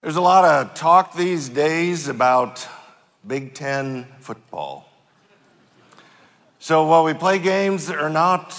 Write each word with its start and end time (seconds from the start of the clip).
There's 0.00 0.14
a 0.14 0.20
lot 0.20 0.44
of 0.44 0.74
talk 0.74 1.14
these 1.14 1.48
days 1.48 2.06
about 2.06 2.64
Big 3.26 3.54
Ten 3.54 4.06
football. 4.20 4.88
So, 6.60 6.86
will 6.86 7.02
we 7.02 7.14
play 7.14 7.40
games 7.40 7.90
or 7.90 8.08
not? 8.08 8.56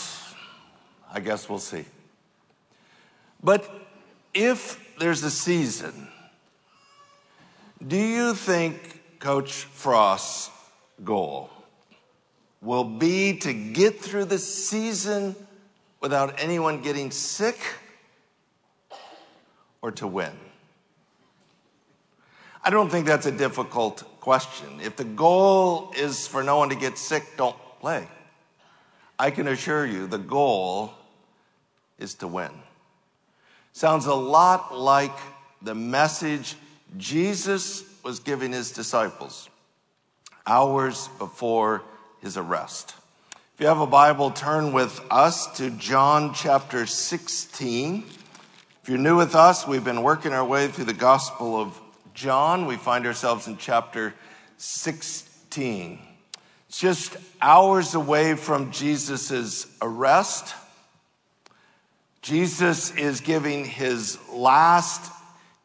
I 1.09 1.21
guess 1.21 1.47
we'll 1.47 1.59
see. 1.59 1.85
But 3.41 3.65
if 4.33 4.97
there's 4.99 5.23
a 5.23 5.31
season, 5.31 6.09
do 7.87 7.95
you 7.95 8.33
think 8.33 9.01
Coach 9.19 9.63
Frost's 9.63 10.51
goal 11.05 11.49
will 12.61 12.83
be 12.83 13.37
to 13.37 13.53
get 13.53 14.01
through 14.01 14.25
the 14.25 14.39
season 14.39 15.37
without 16.01 16.41
anyone 16.41 16.81
getting 16.81 17.11
sick 17.11 17.57
or 19.81 19.91
to 19.91 20.05
win? 20.05 20.33
I 22.63 22.69
don't 22.69 22.89
think 22.89 23.05
that's 23.05 23.25
a 23.25 23.31
difficult 23.31 24.03
question. 24.19 24.67
If 24.81 24.97
the 24.97 25.05
goal 25.05 25.93
is 25.95 26.27
for 26.27 26.43
no 26.43 26.57
one 26.57 26.69
to 26.69 26.75
get 26.75 26.97
sick, 26.97 27.23
don't 27.37 27.55
play. 27.79 28.07
I 29.17 29.31
can 29.31 29.47
assure 29.47 29.85
you 29.85 30.07
the 30.07 30.17
goal 30.17 30.93
is 31.97 32.15
to 32.15 32.27
win. 32.27 32.51
Sounds 33.73 34.05
a 34.05 34.13
lot 34.13 34.77
like 34.77 35.15
the 35.61 35.75
message 35.75 36.55
Jesus 36.97 37.83
was 38.03 38.19
giving 38.19 38.51
his 38.51 38.71
disciples 38.71 39.49
hours 40.47 41.09
before 41.19 41.83
his 42.21 42.35
arrest. 42.35 42.95
If 43.53 43.61
you 43.61 43.67
have 43.67 43.81
a 43.81 43.87
Bible, 43.87 44.31
turn 44.31 44.71
with 44.73 44.99
us 45.11 45.57
to 45.57 45.69
John 45.69 46.33
chapter 46.33 46.85
16. 46.85 48.05
If 48.81 48.89
you're 48.89 48.97
new 48.97 49.17
with 49.17 49.35
us, 49.35 49.67
we've 49.67 49.83
been 49.83 50.01
working 50.01 50.33
our 50.33 50.45
way 50.45 50.69
through 50.69 50.85
the 50.85 50.93
Gospel 50.93 51.59
of 51.59 51.79
John. 52.19 52.65
We 52.65 52.75
find 52.75 53.05
ourselves 53.05 53.47
in 53.47 53.55
chapter 53.55 54.13
16. 54.57 55.99
It's 56.67 56.77
just 56.77 57.15
hours 57.41 57.95
away 57.95 58.35
from 58.35 58.71
Jesus' 58.71 59.65
arrest. 59.81 60.53
Jesus 62.21 62.93
is 62.97 63.21
giving 63.21 63.63
his 63.63 64.19
last 64.33 65.13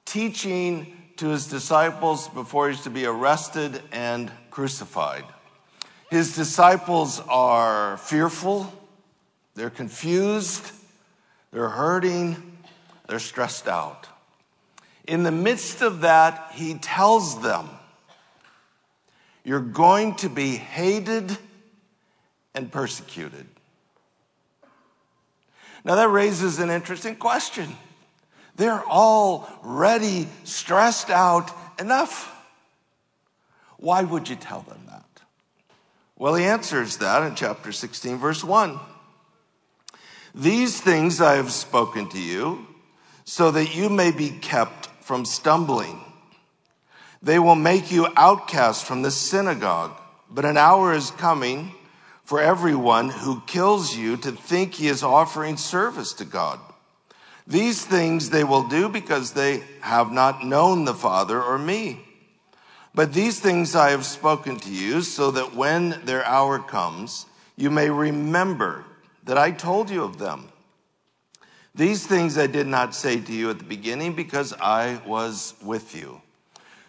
teaching 0.05 0.97
to 1.17 1.31
his 1.31 1.49
disciples 1.49 2.29
before 2.29 2.71
he's 2.71 2.83
to 2.83 2.91
be 2.91 3.05
arrested 3.05 3.83
and 3.91 4.31
crucified. 4.53 5.25
His 6.09 6.37
disciples 6.37 7.21
are 7.29 7.97
fearful, 7.97 8.73
they're 9.57 9.71
confused, 9.71 10.71
they're 11.51 11.69
hurting, 11.69 12.57
they're 13.09 13.19
stressed 13.19 13.67
out. 13.67 14.07
In 15.07 15.23
the 15.23 15.33
midst 15.33 15.83
of 15.83 16.01
that, 16.01 16.53
he 16.53 16.75
tells 16.75 17.43
them, 17.43 17.69
You're 19.45 19.61
going 19.61 20.15
to 20.17 20.29
be 20.29 20.57
hated 20.57 21.37
and 22.55 22.73
persecuted. 22.73 23.47
Now, 25.85 25.97
that 25.97 26.09
raises 26.09 26.59
an 26.59 26.71
interesting 26.71 27.17
question. 27.17 27.77
They're 28.57 28.85
already 28.85 30.29
stressed 30.45 31.11
out 31.11 31.51
enough. 31.79 32.31
Why 33.77 34.03
would 34.03 34.29
you 34.29 34.37
tell 34.37 34.61
them 34.61 34.81
that? 34.89 35.05
Well, 36.17 36.37
he 36.37 36.45
answers 36.45 36.99
that 36.99 37.23
in 37.25 37.35
chapter 37.35 37.73
16, 37.73 38.17
verse 38.17 38.43
1. 38.43 38.79
These 40.35 40.81
things 40.81 41.21
I 41.21 41.35
have 41.35 41.53
spoken 41.53 42.09
to 42.11 42.21
you 42.21 42.67
so 43.25 43.51
that 43.51 43.75
you 43.75 43.89
may 43.89 44.11
be 44.11 44.31
kept 44.31 44.89
from 45.05 45.27
stumbling. 45.27 46.01
They 47.23 47.39
will 47.39 47.55
make 47.55 47.93
you 47.93 48.09
outcast 48.17 48.87
from 48.87 49.03
the 49.03 49.11
synagogue, 49.11 49.93
but 50.31 50.47
an 50.47 50.57
hour 50.57 50.95
is 50.95 51.11
coming 51.11 51.73
for 52.25 52.41
everyone 52.41 53.11
who 53.11 53.43
kills 53.47 53.95
you 53.95 54.17
to 54.17 54.33
think 54.33 54.75
he 54.75 54.89
is 54.89 55.03
offering 55.03 55.59
service 55.59 56.15
to 56.15 56.25
God. 56.25 56.59
These 57.47 57.85
things 57.85 58.31
they 58.31 58.45
will 58.45 58.67
do 58.67 58.89
because 58.89 59.33
they 59.33 59.63
have 59.83 60.11
not 60.11 60.43
known 60.43 60.87
the 60.87 60.95
Father 60.95 61.41
or 61.41 61.59
me. 61.59 62.01
But 62.95 63.13
these 63.13 63.41
things 63.41 63.75
I 63.75 63.91
have 63.91 64.07
spoken 64.07 64.57
to 64.61 64.71
you 64.71 65.03
so 65.03 65.31
that 65.33 65.55
when 65.55 66.01
their 66.05 66.25
hour 66.25 66.59
comes, 66.59 67.27
you 67.57 67.71
may 67.71 67.91
remember 67.91 68.87
that 69.25 69.37
I 69.37 69.51
told 69.51 69.91
you 69.91 70.03
of 70.03 70.17
them. 70.19 70.49
These 71.77 72.07
things 72.07 72.39
I 72.39 72.47
did 72.47 72.69
not 72.69 72.95
say 72.95 73.19
to 73.19 73.33
you 73.33 73.51
at 73.51 73.59
the 73.59 73.65
beginning 73.65 74.15
because 74.15 74.53
I 74.53 75.01
was 75.05 75.55
with 75.61 75.97
you. 75.97 76.21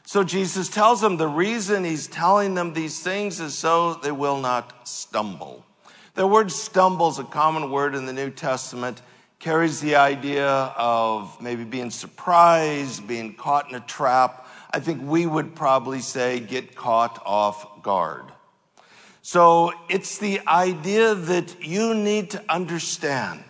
So 0.05 0.23
Jesus 0.23 0.69
tells 0.69 1.01
them 1.01 1.17
the 1.17 1.27
reason 1.27 1.83
he's 1.83 2.05
telling 2.05 2.53
them 2.53 2.73
these 2.73 3.01
things 3.01 3.39
is 3.39 3.55
so 3.55 3.95
they 3.95 4.11
will 4.11 4.39
not 4.39 4.87
stumble. 4.87 5.65
The 6.13 6.27
word 6.27 6.51
stumble 6.51 7.09
is 7.09 7.17
a 7.17 7.23
common 7.23 7.71
word 7.71 7.95
in 7.95 8.05
the 8.05 8.13
New 8.13 8.29
Testament, 8.29 9.01
carries 9.39 9.81
the 9.81 9.95
idea 9.95 10.47
of 10.47 11.35
maybe 11.41 11.63
being 11.63 11.89
surprised, 11.89 13.07
being 13.07 13.33
caught 13.33 13.67
in 13.67 13.75
a 13.75 13.79
trap. 13.79 14.47
I 14.69 14.79
think 14.79 15.01
we 15.01 15.25
would 15.25 15.55
probably 15.55 16.01
say 16.01 16.39
get 16.39 16.75
caught 16.75 17.19
off 17.25 17.81
guard. 17.81 18.25
So 19.23 19.73
it's 19.89 20.19
the 20.19 20.41
idea 20.47 21.15
that 21.15 21.65
you 21.65 21.95
need 21.95 22.29
to 22.29 22.43
understand 22.47 23.43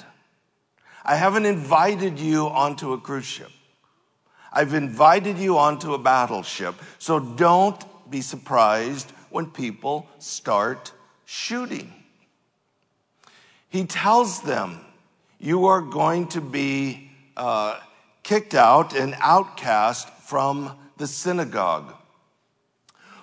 I 1.05 1.15
haven't 1.15 1.45
invited 1.45 2.19
you 2.19 2.47
onto 2.47 2.93
a 2.93 2.97
cruise 2.97 3.25
ship. 3.25 3.51
I've 4.51 4.73
invited 4.73 5.37
you 5.37 5.57
onto 5.57 5.93
a 5.93 5.99
battleship. 5.99 6.75
So 6.97 7.19
don't 7.19 7.83
be 8.09 8.21
surprised 8.21 9.11
when 9.29 9.47
people 9.47 10.07
start 10.17 10.93
shooting. 11.25 11.93
He 13.69 13.85
tells 13.85 14.41
them, 14.41 14.79
You 15.39 15.65
are 15.65 15.81
going 15.81 16.27
to 16.29 16.41
be 16.41 17.11
uh, 17.37 17.79
kicked 18.23 18.55
out 18.55 18.95
and 18.95 19.15
outcast 19.19 20.09
from 20.21 20.75
the 20.97 21.05
synagogue. 21.05 21.93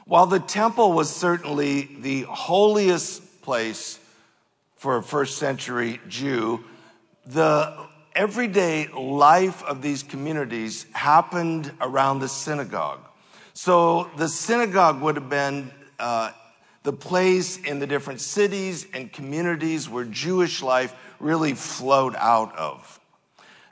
While 0.05 0.27
the 0.27 0.41
temple 0.41 0.93
was 0.93 1.09
certainly 1.09 1.89
the 2.01 2.23
holiest 2.23 3.43
place 3.43 3.99
for 4.77 4.99
a 4.99 5.03
first 5.03 5.39
century 5.39 6.01
Jew, 6.09 6.63
the 7.27 7.77
everyday 8.15 8.89
life 8.89 9.63
of 9.65 9.83
these 9.83 10.03
communities 10.03 10.87
happened 10.93 11.73
around 11.81 12.21
the 12.21 12.29
synagogue. 12.29 13.01
So 13.55 14.11
the 14.17 14.29
synagogue 14.29 15.01
would 15.03 15.17
have 15.17 15.29
been 15.29 15.71
uh, 15.99 16.33
the 16.83 16.93
place 16.93 17.59
in 17.59 17.79
the 17.79 17.87
different 17.87 18.21
cities 18.21 18.87
and 18.93 19.13
communities 19.13 19.89
where 19.89 20.05
Jewish 20.05 20.63
life 20.63 20.95
really 21.21 21.55
flowed 21.55 22.17
out 22.17 22.57
of. 22.57 22.99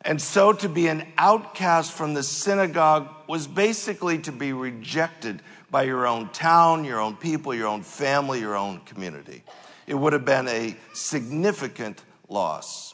And 0.03 0.21
so 0.21 0.53
to 0.55 0.69
be 0.69 0.87
an 0.87 1.07
outcast 1.19 1.93
from 1.93 2.15
the 2.15 2.23
synagogue 2.23 3.09
was 3.27 3.47
basically 3.47 4.19
to 4.21 4.33
be 4.33 4.53
rejected 4.53 5.43
by 5.71 5.83
your 5.83 6.07
own 6.07 6.31
town, 6.31 6.85
your 6.85 7.01
own 7.01 7.17
people, 7.17 7.55
your 7.55 7.69
own 7.69 7.83
family, 7.83 8.41
your 8.41 8.57
own 8.57 8.81
community. 8.87 9.43
It 9.87 9.95
would 9.95 10.13
have 10.13 10.25
been 10.25 10.49
a 10.49 10.77
significant 10.95 12.03
loss. 12.29 12.90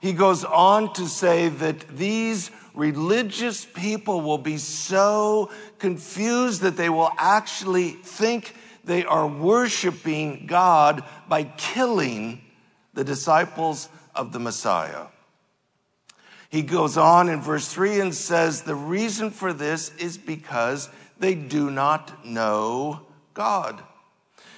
He 0.00 0.12
goes 0.12 0.44
on 0.44 0.92
to 0.94 1.06
say 1.06 1.48
that 1.48 1.96
these 1.96 2.50
religious 2.74 3.64
people 3.64 4.20
will 4.20 4.38
be 4.38 4.58
so 4.58 5.50
confused 5.78 6.62
that 6.62 6.76
they 6.76 6.88
will 6.88 7.10
actually 7.18 7.90
think 7.90 8.54
they 8.84 9.04
are 9.04 9.26
worshiping 9.26 10.46
God 10.46 11.02
by 11.28 11.44
killing 11.44 12.40
the 12.94 13.04
disciples 13.04 13.88
of 14.14 14.32
the 14.32 14.38
Messiah. 14.38 15.06
He 16.48 16.62
goes 16.62 16.96
on 16.96 17.28
in 17.28 17.40
verse 17.40 17.68
3 17.68 18.00
and 18.00 18.14
says, 18.14 18.62
The 18.62 18.74
reason 18.74 19.30
for 19.30 19.52
this 19.52 19.94
is 19.96 20.16
because 20.16 20.88
they 21.18 21.34
do 21.34 21.70
not 21.70 22.24
know 22.24 23.00
God. 23.34 23.82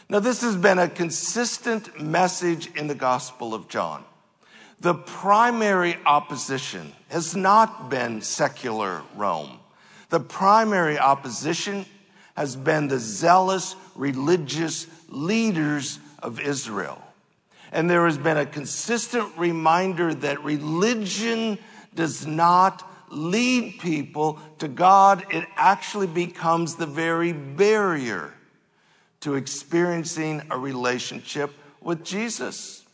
Now, 0.08 0.20
this 0.20 0.42
has 0.42 0.56
been 0.56 0.78
a 0.78 0.88
consistent 0.88 2.00
message 2.00 2.72
in 2.74 2.86
the 2.86 2.94
Gospel 2.94 3.54
of 3.54 3.68
John. 3.68 4.04
The 4.80 4.94
primary 4.94 5.96
opposition 6.06 6.92
has 7.08 7.36
not 7.36 7.90
been 7.90 8.22
secular 8.22 9.02
Rome. 9.14 9.58
The 10.08 10.20
primary 10.20 10.98
opposition 10.98 11.84
has 12.34 12.56
been 12.56 12.88
the 12.88 12.98
zealous 12.98 13.76
religious 13.94 14.86
leaders 15.08 15.98
of 16.22 16.40
Israel. 16.40 17.02
And 17.72 17.90
there 17.90 18.06
has 18.06 18.16
been 18.16 18.38
a 18.38 18.46
consistent 18.46 19.36
reminder 19.36 20.14
that 20.14 20.42
religion 20.42 21.58
does 21.94 22.26
not 22.26 22.88
lead 23.10 23.80
people 23.80 24.38
to 24.58 24.68
God. 24.68 25.26
It 25.30 25.44
actually 25.56 26.06
becomes 26.06 26.76
the 26.76 26.86
very 26.86 27.32
barrier 27.32 28.32
to 29.20 29.34
experiencing 29.34 30.42
a 30.50 30.58
relationship 30.58 31.52
with 31.82 32.02
Jesus. 32.02 32.84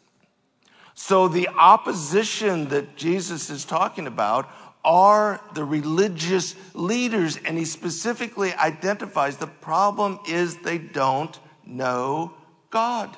So 0.97 1.29
the 1.29 1.49
opposition 1.49 2.71
that 2.71 2.97
Jesus 2.97 3.51
is 3.51 3.65
talking 3.65 4.07
about 4.07 4.51
are 4.83 5.41
the 5.55 5.63
religious 5.63 6.57
leaders. 6.75 7.37
And 7.37 7.59
he 7.59 7.67
specifically 7.67 8.55
identifies 8.55 9.37
the 9.37 9.47
problem 9.47 10.19
is 10.27 10.57
they 10.57 10.79
don't 10.79 11.39
know 11.67 12.33
God. 12.71 13.15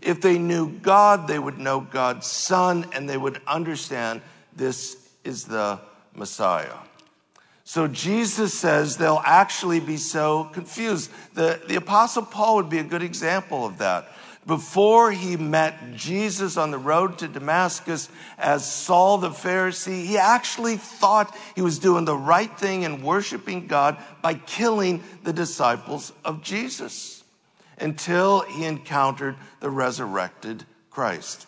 If 0.00 0.20
they 0.20 0.38
knew 0.38 0.70
God, 0.70 1.26
they 1.26 1.38
would 1.38 1.58
know 1.58 1.80
God's 1.80 2.28
Son 2.28 2.86
and 2.94 3.08
they 3.08 3.16
would 3.16 3.40
understand 3.46 4.22
this 4.54 4.96
is 5.24 5.44
the 5.44 5.80
Messiah. 6.14 6.76
So 7.64 7.88
Jesus 7.88 8.54
says 8.54 8.96
they'll 8.96 9.22
actually 9.24 9.80
be 9.80 9.96
so 9.96 10.44
confused. 10.52 11.10
The, 11.34 11.60
the 11.66 11.76
Apostle 11.76 12.24
Paul 12.24 12.56
would 12.56 12.68
be 12.68 12.78
a 12.78 12.84
good 12.84 13.02
example 13.02 13.66
of 13.66 13.78
that. 13.78 14.08
Before 14.44 15.12
he 15.12 15.36
met 15.36 15.94
Jesus 15.94 16.56
on 16.56 16.72
the 16.72 16.78
road 16.78 17.18
to 17.18 17.28
Damascus 17.28 18.08
as 18.38 18.70
Saul 18.70 19.18
the 19.18 19.30
Pharisee, 19.30 20.04
he 20.04 20.18
actually 20.18 20.76
thought 20.76 21.36
he 21.54 21.62
was 21.62 21.78
doing 21.78 22.04
the 22.04 22.16
right 22.16 22.58
thing 22.58 22.84
and 22.84 23.04
worshiping 23.04 23.68
God 23.68 23.98
by 24.20 24.34
killing 24.34 25.04
the 25.22 25.32
disciples 25.32 26.12
of 26.24 26.42
Jesus 26.42 27.22
until 27.78 28.40
he 28.40 28.64
encountered 28.64 29.36
the 29.60 29.70
resurrected 29.70 30.64
Christ. 30.90 31.46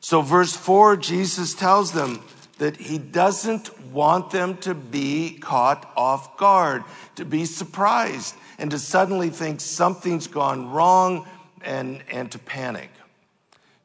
So, 0.00 0.20
verse 0.20 0.54
4, 0.54 0.98
Jesus 0.98 1.54
tells 1.54 1.92
them 1.92 2.22
that 2.58 2.76
he 2.76 2.98
doesn't 2.98 3.78
want 3.90 4.30
them 4.30 4.56
to 4.58 4.74
be 4.74 5.38
caught 5.40 5.90
off 5.96 6.36
guard, 6.36 6.84
to 7.16 7.24
be 7.24 7.46
surprised, 7.46 8.34
and 8.58 8.70
to 8.70 8.78
suddenly 8.78 9.30
think 9.30 9.60
something's 9.60 10.26
gone 10.26 10.70
wrong 10.70 11.26
and, 11.64 12.02
and 12.10 12.30
to 12.32 12.38
panic. 12.38 12.90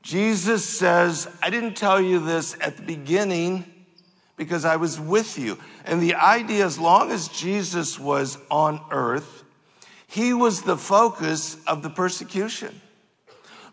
Jesus 0.01 0.67
says, 0.67 1.27
I 1.41 1.49
didn't 1.49 1.75
tell 1.75 2.01
you 2.01 2.19
this 2.19 2.57
at 2.59 2.77
the 2.77 2.83
beginning 2.83 3.65
because 4.35 4.65
I 4.65 4.75
was 4.75 4.99
with 4.99 5.39
you. 5.39 5.57
And 5.85 6.01
the 6.01 6.15
idea, 6.15 6.65
as 6.65 6.77
long 6.77 7.11
as 7.11 7.29
Jesus 7.29 7.97
was 7.97 8.37
on 8.51 8.81
earth, 8.91 9.43
he 10.07 10.33
was 10.33 10.61
the 10.61 10.77
focus 10.77 11.57
of 11.65 11.81
the 11.83 11.89
persecution. 11.89 12.81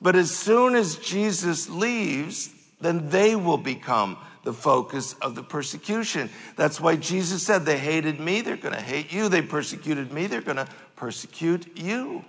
But 0.00 0.16
as 0.16 0.34
soon 0.34 0.74
as 0.74 0.96
Jesus 0.96 1.68
leaves, 1.68 2.50
then 2.80 3.10
they 3.10 3.36
will 3.36 3.58
become 3.58 4.16
the 4.44 4.52
focus 4.52 5.14
of 5.14 5.34
the 5.34 5.42
persecution. 5.42 6.30
That's 6.56 6.80
why 6.80 6.96
Jesus 6.96 7.42
said, 7.42 7.66
They 7.66 7.78
hated 7.78 8.20
me, 8.20 8.40
they're 8.40 8.56
going 8.56 8.74
to 8.74 8.80
hate 8.80 9.12
you. 9.12 9.28
They 9.28 9.42
persecuted 9.42 10.12
me, 10.12 10.26
they're 10.26 10.40
going 10.40 10.56
to 10.56 10.68
persecute 10.96 11.76
you. 11.76 12.24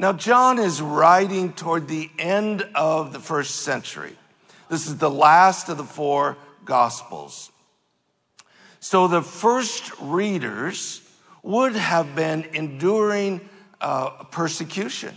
Now, 0.00 0.14
John 0.14 0.58
is 0.58 0.80
writing 0.80 1.52
toward 1.52 1.86
the 1.86 2.08
end 2.18 2.66
of 2.74 3.12
the 3.12 3.20
first 3.20 3.56
century. 3.56 4.16
This 4.70 4.86
is 4.86 4.96
the 4.96 5.10
last 5.10 5.68
of 5.68 5.76
the 5.76 5.84
four 5.84 6.38
gospels. 6.64 7.52
So 8.80 9.08
the 9.08 9.20
first 9.20 9.92
readers 10.00 11.02
would 11.42 11.76
have 11.76 12.16
been 12.16 12.44
enduring 12.54 13.46
uh, 13.78 14.24
persecution. 14.30 15.14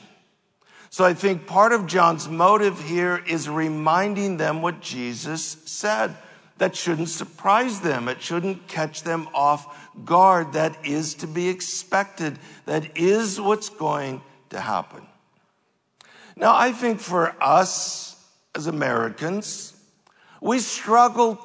So 0.89 1.05
I 1.05 1.13
think 1.13 1.47
part 1.47 1.71
of 1.71 1.87
John's 1.87 2.27
motive 2.27 2.83
here 2.83 3.23
is 3.25 3.47
reminding 3.47 4.35
them 4.35 4.61
what 4.61 4.81
Jesus 4.81 5.59
said. 5.63 6.13
That 6.57 6.75
shouldn't 6.75 7.07
surprise 7.07 7.79
them. 7.79 8.09
It 8.09 8.21
shouldn't 8.21 8.67
catch 8.67 9.03
them 9.03 9.29
off 9.33 9.93
guard. 10.03 10.51
That 10.53 10.85
is 10.85 11.13
to 11.15 11.27
be 11.27 11.47
expected. 11.47 12.37
That 12.65 12.97
is 12.97 13.39
what's 13.39 13.69
going 13.69 14.21
to 14.53 14.59
happen. 14.59 15.05
Now, 16.35 16.55
I 16.55 16.71
think 16.71 16.99
for 16.99 17.35
us 17.41 18.15
as 18.55 18.67
Americans, 18.67 19.73
we 20.41 20.59
struggle 20.59 21.39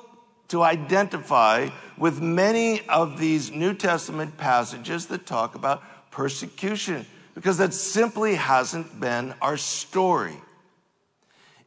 to 0.48 0.62
identify 0.62 1.68
with 1.98 2.20
many 2.22 2.86
of 2.88 3.18
these 3.18 3.50
New 3.50 3.74
Testament 3.74 4.36
passages 4.38 5.06
that 5.06 5.26
talk 5.26 5.54
about 5.54 5.82
persecution 6.10 7.04
because 7.34 7.58
that 7.58 7.74
simply 7.74 8.34
hasn't 8.34 8.98
been 8.98 9.34
our 9.42 9.56
story. 9.56 10.36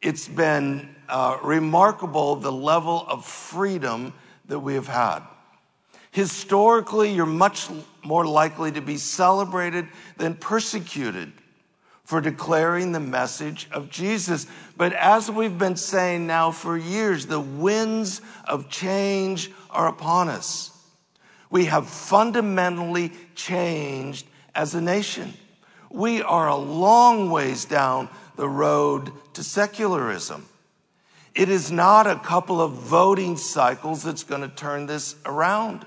It's 0.00 0.26
been 0.26 0.94
uh, 1.08 1.38
remarkable 1.42 2.36
the 2.36 2.52
level 2.52 3.06
of 3.08 3.24
freedom 3.24 4.12
that 4.46 4.58
we 4.58 4.74
have 4.74 4.88
had. 4.88 5.20
Historically, 6.12 7.10
you're 7.12 7.26
much 7.26 7.68
more 8.04 8.26
likely 8.26 8.70
to 8.70 8.82
be 8.82 8.98
celebrated 8.98 9.88
than 10.18 10.34
persecuted 10.34 11.32
for 12.04 12.20
declaring 12.20 12.92
the 12.92 13.00
message 13.00 13.66
of 13.72 13.88
Jesus. 13.88 14.46
But 14.76 14.92
as 14.92 15.30
we've 15.30 15.56
been 15.56 15.76
saying 15.76 16.26
now 16.26 16.50
for 16.50 16.76
years, 16.76 17.24
the 17.24 17.40
winds 17.40 18.20
of 18.44 18.68
change 18.68 19.50
are 19.70 19.88
upon 19.88 20.28
us. 20.28 20.70
We 21.48 21.64
have 21.66 21.88
fundamentally 21.88 23.12
changed 23.34 24.26
as 24.54 24.74
a 24.74 24.82
nation. 24.82 25.32
We 25.90 26.20
are 26.20 26.48
a 26.48 26.56
long 26.56 27.30
ways 27.30 27.64
down 27.64 28.10
the 28.36 28.48
road 28.48 29.12
to 29.32 29.42
secularism. 29.42 30.46
It 31.34 31.48
is 31.48 31.72
not 31.72 32.06
a 32.06 32.16
couple 32.16 32.60
of 32.60 32.72
voting 32.72 33.38
cycles 33.38 34.02
that's 34.02 34.24
going 34.24 34.42
to 34.42 34.48
turn 34.48 34.84
this 34.84 35.16
around. 35.24 35.86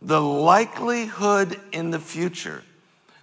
The 0.00 0.20
likelihood 0.20 1.60
in 1.72 1.90
the 1.90 1.98
future 1.98 2.62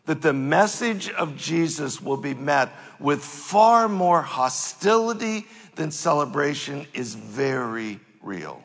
that 0.06 0.22
the 0.22 0.34
message 0.34 1.10
of 1.10 1.36
Jesus 1.36 2.02
will 2.02 2.18
be 2.18 2.34
met 2.34 2.72
with 3.00 3.24
far 3.24 3.88
more 3.90 4.22
hostility 4.22 5.46
than 5.76 5.92
celebration 5.92 6.88
is 6.94 7.16
very 7.16 8.00
real. 8.22 8.64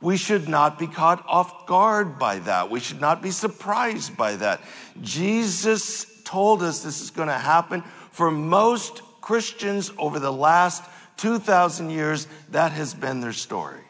We 0.00 0.16
should 0.16 0.48
not 0.48 0.78
be 0.78 0.86
caught 0.86 1.24
off 1.26 1.66
guard 1.66 2.18
by 2.18 2.38
that. 2.40 2.70
We 2.70 2.80
should 2.80 3.00
not 3.00 3.22
be 3.22 3.30
surprised 3.30 4.16
by 4.16 4.36
that. 4.36 4.60
Jesus 5.00 6.22
told 6.24 6.62
us 6.62 6.82
this 6.82 7.00
is 7.00 7.10
going 7.10 7.28
to 7.28 7.34
happen. 7.34 7.82
For 8.10 8.30
most 8.30 9.00
Christians 9.20 9.90
over 9.98 10.18
the 10.18 10.32
last 10.32 10.84
2,000 11.16 11.90
years, 11.90 12.28
that 12.50 12.72
has 12.72 12.94
been 12.94 13.20
their 13.20 13.32
story. 13.32 13.80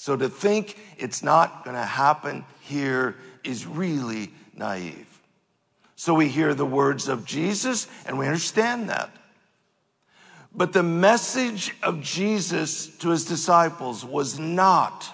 So 0.00 0.16
to 0.16 0.30
think 0.30 0.78
it's 0.96 1.22
not 1.22 1.62
going 1.62 1.76
to 1.76 1.84
happen 1.84 2.46
here 2.62 3.16
is 3.44 3.66
really 3.66 4.32
naive. 4.54 5.20
So 5.94 6.14
we 6.14 6.28
hear 6.28 6.54
the 6.54 6.64
words 6.64 7.06
of 7.06 7.26
Jesus 7.26 7.86
and 8.06 8.18
we 8.18 8.24
understand 8.24 8.88
that. 8.88 9.14
But 10.54 10.72
the 10.72 10.82
message 10.82 11.74
of 11.82 12.00
Jesus 12.00 12.86
to 13.00 13.10
his 13.10 13.26
disciples 13.26 14.02
was 14.02 14.38
not, 14.38 15.06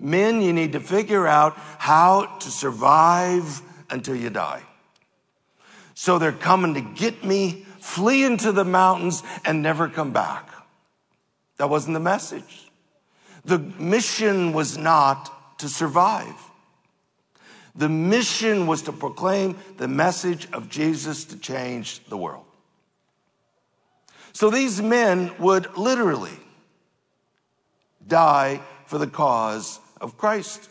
men, 0.00 0.42
you 0.42 0.52
need 0.52 0.72
to 0.72 0.80
figure 0.80 1.28
out 1.28 1.54
how 1.78 2.38
to 2.40 2.50
survive 2.50 3.62
until 3.88 4.16
you 4.16 4.30
die. 4.30 4.64
So 5.94 6.18
they're 6.18 6.32
coming 6.32 6.74
to 6.74 6.80
get 6.80 7.22
me, 7.22 7.64
flee 7.78 8.24
into 8.24 8.50
the 8.50 8.64
mountains 8.64 9.22
and 9.44 9.62
never 9.62 9.88
come 9.88 10.12
back. 10.12 10.50
That 11.58 11.70
wasn't 11.70 11.94
the 11.94 12.00
message. 12.00 12.71
The 13.44 13.58
mission 13.58 14.52
was 14.52 14.78
not 14.78 15.58
to 15.58 15.68
survive. 15.68 16.34
The 17.74 17.88
mission 17.88 18.66
was 18.66 18.82
to 18.82 18.92
proclaim 18.92 19.58
the 19.78 19.88
message 19.88 20.48
of 20.52 20.68
Jesus 20.68 21.24
to 21.26 21.38
change 21.38 22.04
the 22.04 22.16
world. 22.16 22.44
So 24.32 24.50
these 24.50 24.80
men 24.80 25.32
would 25.38 25.76
literally 25.76 26.38
die 28.06 28.60
for 28.86 28.98
the 28.98 29.06
cause 29.06 29.80
of 30.00 30.18
Christ. 30.18 30.68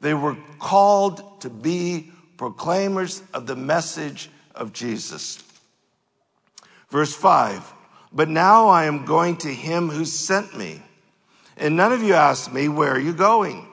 They 0.00 0.14
were 0.14 0.36
called 0.58 1.40
to 1.42 1.50
be 1.50 2.12
proclaimers 2.36 3.22
of 3.34 3.46
the 3.46 3.56
message 3.56 4.30
of 4.54 4.72
Jesus. 4.72 5.42
Verse 6.88 7.14
5 7.14 7.72
But 8.12 8.28
now 8.28 8.68
I 8.68 8.84
am 8.84 9.04
going 9.04 9.36
to 9.38 9.48
him 9.48 9.88
who 9.88 10.04
sent 10.04 10.56
me, 10.56 10.82
and 11.60 11.76
none 11.76 11.92
of 11.92 12.02
you 12.02 12.14
asked 12.14 12.52
me, 12.52 12.68
Where 12.68 12.92
are 12.92 13.00
you 13.00 13.12
going? 13.12 13.68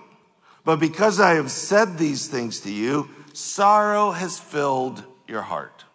But 0.64 0.80
because 0.80 1.20
I 1.20 1.36
have 1.36 1.50
said 1.50 1.98
these 1.98 2.28
things 2.28 2.60
to 2.62 2.72
you, 2.72 3.10
sorrow 3.34 4.12
has 4.12 4.38
filled 4.38 5.04
your 5.28 5.42
heart. 5.42 5.86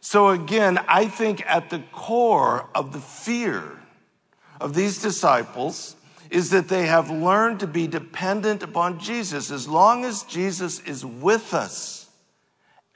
So 0.00 0.30
again, 0.30 0.78
I 0.88 1.06
think 1.06 1.44
at 1.46 1.70
the 1.70 1.80
core 1.92 2.68
of 2.74 2.92
the 2.92 3.00
fear 3.00 3.78
of 4.60 4.74
these 4.74 5.02
disciples 5.02 5.96
is 6.30 6.50
that 6.50 6.68
they 6.68 6.86
have 6.86 7.10
learned 7.10 7.60
to 7.60 7.66
be 7.66 7.86
dependent 7.86 8.62
upon 8.62 8.98
Jesus. 8.98 9.50
As 9.50 9.68
long 9.68 10.04
as 10.04 10.22
Jesus 10.22 10.80
is 10.80 11.04
with 11.04 11.52
us, 11.52 12.08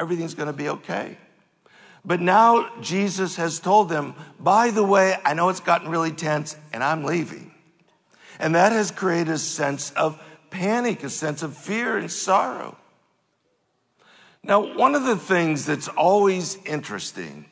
everything's 0.00 0.34
going 0.34 0.46
to 0.46 0.54
be 0.54 0.70
okay. 0.70 1.18
But 2.04 2.20
now 2.20 2.70
Jesus 2.80 3.36
has 3.36 3.60
told 3.60 3.88
them, 3.88 4.14
by 4.40 4.70
the 4.70 4.84
way, 4.84 5.16
I 5.24 5.34
know 5.34 5.50
it's 5.50 5.60
gotten 5.60 5.90
really 5.90 6.12
tense 6.12 6.56
and 6.72 6.82
I'm 6.82 7.04
leaving. 7.04 7.45
And 8.38 8.54
that 8.54 8.72
has 8.72 8.90
created 8.90 9.34
a 9.34 9.38
sense 9.38 9.90
of 9.92 10.20
panic, 10.50 11.02
a 11.02 11.10
sense 11.10 11.42
of 11.42 11.56
fear 11.56 11.96
and 11.96 12.10
sorrow. 12.10 12.76
Now, 14.42 14.76
one 14.76 14.94
of 14.94 15.04
the 15.04 15.16
things 15.16 15.66
that's 15.66 15.88
always 15.88 16.56
interesting 16.64 17.46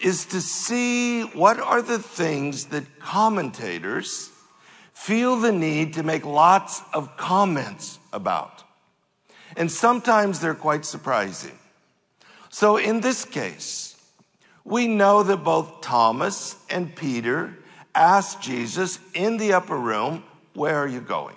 is 0.00 0.24
to 0.26 0.40
see 0.40 1.22
what 1.22 1.58
are 1.60 1.82
the 1.82 1.98
things 1.98 2.66
that 2.66 2.98
commentators 2.98 4.30
feel 4.92 5.36
the 5.36 5.52
need 5.52 5.94
to 5.94 6.02
make 6.02 6.24
lots 6.24 6.82
of 6.92 7.16
comments 7.16 7.98
about. 8.12 8.64
And 9.56 9.70
sometimes 9.70 10.40
they're 10.40 10.54
quite 10.54 10.84
surprising. 10.84 11.58
So 12.48 12.76
in 12.76 13.00
this 13.00 13.24
case, 13.24 13.96
we 14.64 14.86
know 14.86 15.22
that 15.22 15.44
both 15.44 15.82
Thomas 15.82 16.56
and 16.70 16.94
Peter 16.94 17.58
asked 17.94 18.40
Jesus 18.40 18.98
in 19.14 19.36
the 19.36 19.52
upper 19.52 19.76
room, 19.76 20.24
Where 20.54 20.76
are 20.76 20.88
you 20.88 21.00
going? 21.00 21.36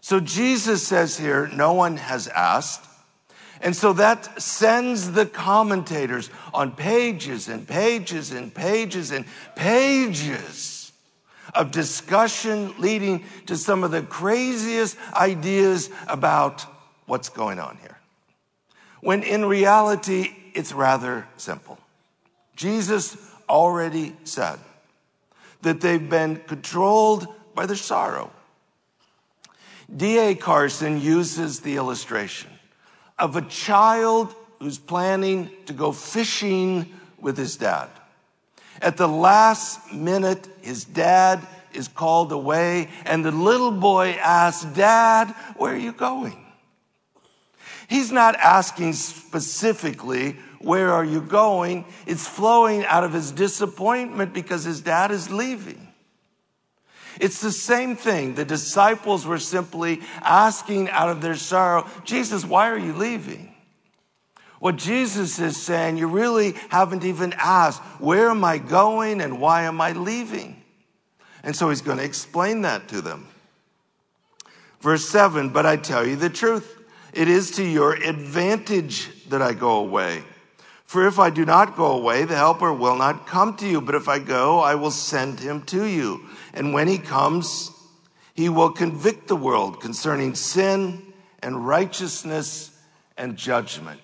So 0.00 0.20
Jesus 0.20 0.86
says 0.86 1.16
here, 1.16 1.48
No 1.48 1.72
one 1.72 1.96
has 1.96 2.28
asked. 2.28 2.84
And 3.60 3.74
so 3.74 3.94
that 3.94 4.42
sends 4.42 5.12
the 5.12 5.24
commentators 5.24 6.28
on 6.52 6.72
pages 6.72 7.48
and 7.48 7.66
pages 7.66 8.30
and 8.30 8.54
pages 8.54 9.10
and 9.10 9.24
pages 9.56 10.92
of 11.54 11.70
discussion 11.70 12.74
leading 12.78 13.24
to 13.46 13.56
some 13.56 13.84
of 13.84 13.90
the 13.90 14.02
craziest 14.02 14.98
ideas 15.14 15.88
about 16.08 16.66
what's 17.06 17.28
going 17.28 17.58
on 17.58 17.78
here. 17.80 17.96
When 19.00 19.22
in 19.22 19.44
reality, 19.44 20.34
it's 20.54 20.72
rather 20.72 21.26
simple. 21.36 21.78
Jesus 22.56 23.16
already 23.48 24.14
said 24.24 24.58
that 25.64 25.80
they've 25.80 26.08
been 26.08 26.36
controlled 26.46 27.26
by 27.54 27.66
their 27.66 27.76
sorrow. 27.76 28.30
D.A. 29.94 30.34
Carson 30.34 31.00
uses 31.00 31.60
the 31.60 31.76
illustration 31.76 32.50
of 33.18 33.36
a 33.36 33.42
child 33.42 34.34
who's 34.60 34.78
planning 34.78 35.50
to 35.66 35.72
go 35.72 35.92
fishing 35.92 36.90
with 37.18 37.36
his 37.36 37.56
dad. 37.56 37.90
At 38.80 38.96
the 38.96 39.06
last 39.06 39.92
minute, 39.92 40.48
his 40.62 40.84
dad 40.84 41.46
is 41.72 41.88
called 41.88 42.32
away, 42.32 42.88
and 43.04 43.24
the 43.24 43.30
little 43.30 43.70
boy 43.70 44.16
asks, 44.20 44.64
Dad, 44.74 45.34
where 45.56 45.74
are 45.74 45.78
you 45.78 45.92
going? 45.92 46.44
He's 47.88 48.10
not 48.10 48.36
asking 48.36 48.94
specifically, 48.94 50.36
Where 50.64 50.92
are 50.92 51.04
you 51.04 51.20
going? 51.20 51.84
It's 52.06 52.26
flowing 52.26 52.84
out 52.86 53.04
of 53.04 53.12
his 53.12 53.30
disappointment 53.30 54.32
because 54.32 54.64
his 54.64 54.80
dad 54.80 55.10
is 55.10 55.30
leaving. 55.30 55.88
It's 57.20 57.40
the 57.40 57.52
same 57.52 57.96
thing. 57.96 58.34
The 58.34 58.44
disciples 58.44 59.26
were 59.26 59.38
simply 59.38 60.00
asking 60.20 60.90
out 60.90 61.10
of 61.10 61.20
their 61.20 61.36
sorrow, 61.36 61.86
Jesus, 62.04 62.44
why 62.44 62.70
are 62.70 62.78
you 62.78 62.92
leaving? 62.92 63.54
What 64.58 64.76
Jesus 64.76 65.38
is 65.38 65.56
saying, 65.56 65.98
you 65.98 66.08
really 66.08 66.54
haven't 66.70 67.04
even 67.04 67.34
asked, 67.36 67.82
where 68.00 68.30
am 68.30 68.44
I 68.44 68.58
going 68.58 69.20
and 69.20 69.40
why 69.40 69.64
am 69.64 69.80
I 69.80 69.92
leaving? 69.92 70.62
And 71.42 71.54
so 71.54 71.68
he's 71.68 71.82
going 71.82 71.98
to 71.98 72.04
explain 72.04 72.62
that 72.62 72.88
to 72.88 73.02
them. 73.02 73.28
Verse 74.80 75.06
7 75.08 75.50
But 75.50 75.66
I 75.66 75.76
tell 75.76 76.06
you 76.06 76.16
the 76.16 76.30
truth, 76.30 76.82
it 77.12 77.28
is 77.28 77.52
to 77.52 77.64
your 77.64 77.94
advantage 77.94 79.28
that 79.28 79.42
I 79.42 79.52
go 79.52 79.78
away. 79.78 80.24
For 80.94 81.08
if 81.08 81.18
I 81.18 81.28
do 81.28 81.44
not 81.44 81.74
go 81.74 81.86
away, 81.86 82.24
the 82.24 82.36
Helper 82.36 82.72
will 82.72 82.94
not 82.94 83.26
come 83.26 83.56
to 83.56 83.66
you, 83.66 83.80
but 83.80 83.96
if 83.96 84.08
I 84.08 84.20
go, 84.20 84.60
I 84.60 84.76
will 84.76 84.92
send 84.92 85.40
him 85.40 85.62
to 85.62 85.86
you. 85.86 86.24
And 86.52 86.72
when 86.72 86.86
he 86.86 86.98
comes, 86.98 87.72
he 88.32 88.48
will 88.48 88.70
convict 88.70 89.26
the 89.26 89.34
world 89.34 89.80
concerning 89.80 90.36
sin 90.36 91.02
and 91.42 91.66
righteousness 91.66 92.70
and 93.18 93.36
judgment. 93.36 94.00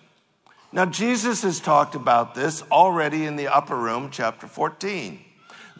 Now, 0.72 0.84
Jesus 0.84 1.42
has 1.42 1.60
talked 1.60 1.94
about 1.94 2.34
this 2.34 2.64
already 2.72 3.24
in 3.24 3.36
the 3.36 3.46
upper 3.46 3.76
room, 3.76 4.08
chapter 4.10 4.48
14. 4.48 5.24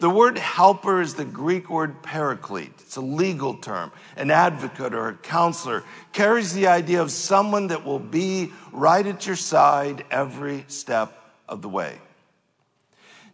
The 0.01 0.09
word 0.09 0.39
helper 0.39 0.99
is 0.99 1.13
the 1.13 1.25
Greek 1.25 1.69
word 1.69 2.01
paraclete. 2.01 2.73
It's 2.79 2.95
a 2.95 3.01
legal 3.01 3.53
term. 3.53 3.91
An 4.17 4.31
advocate 4.31 4.95
or 4.95 5.09
a 5.09 5.13
counselor 5.13 5.83
carries 6.11 6.55
the 6.55 6.65
idea 6.65 7.03
of 7.03 7.11
someone 7.11 7.67
that 7.67 7.85
will 7.85 7.99
be 7.99 8.51
right 8.71 9.05
at 9.05 9.27
your 9.27 9.35
side 9.35 10.03
every 10.09 10.65
step 10.69 11.15
of 11.47 11.61
the 11.61 11.69
way. 11.69 11.99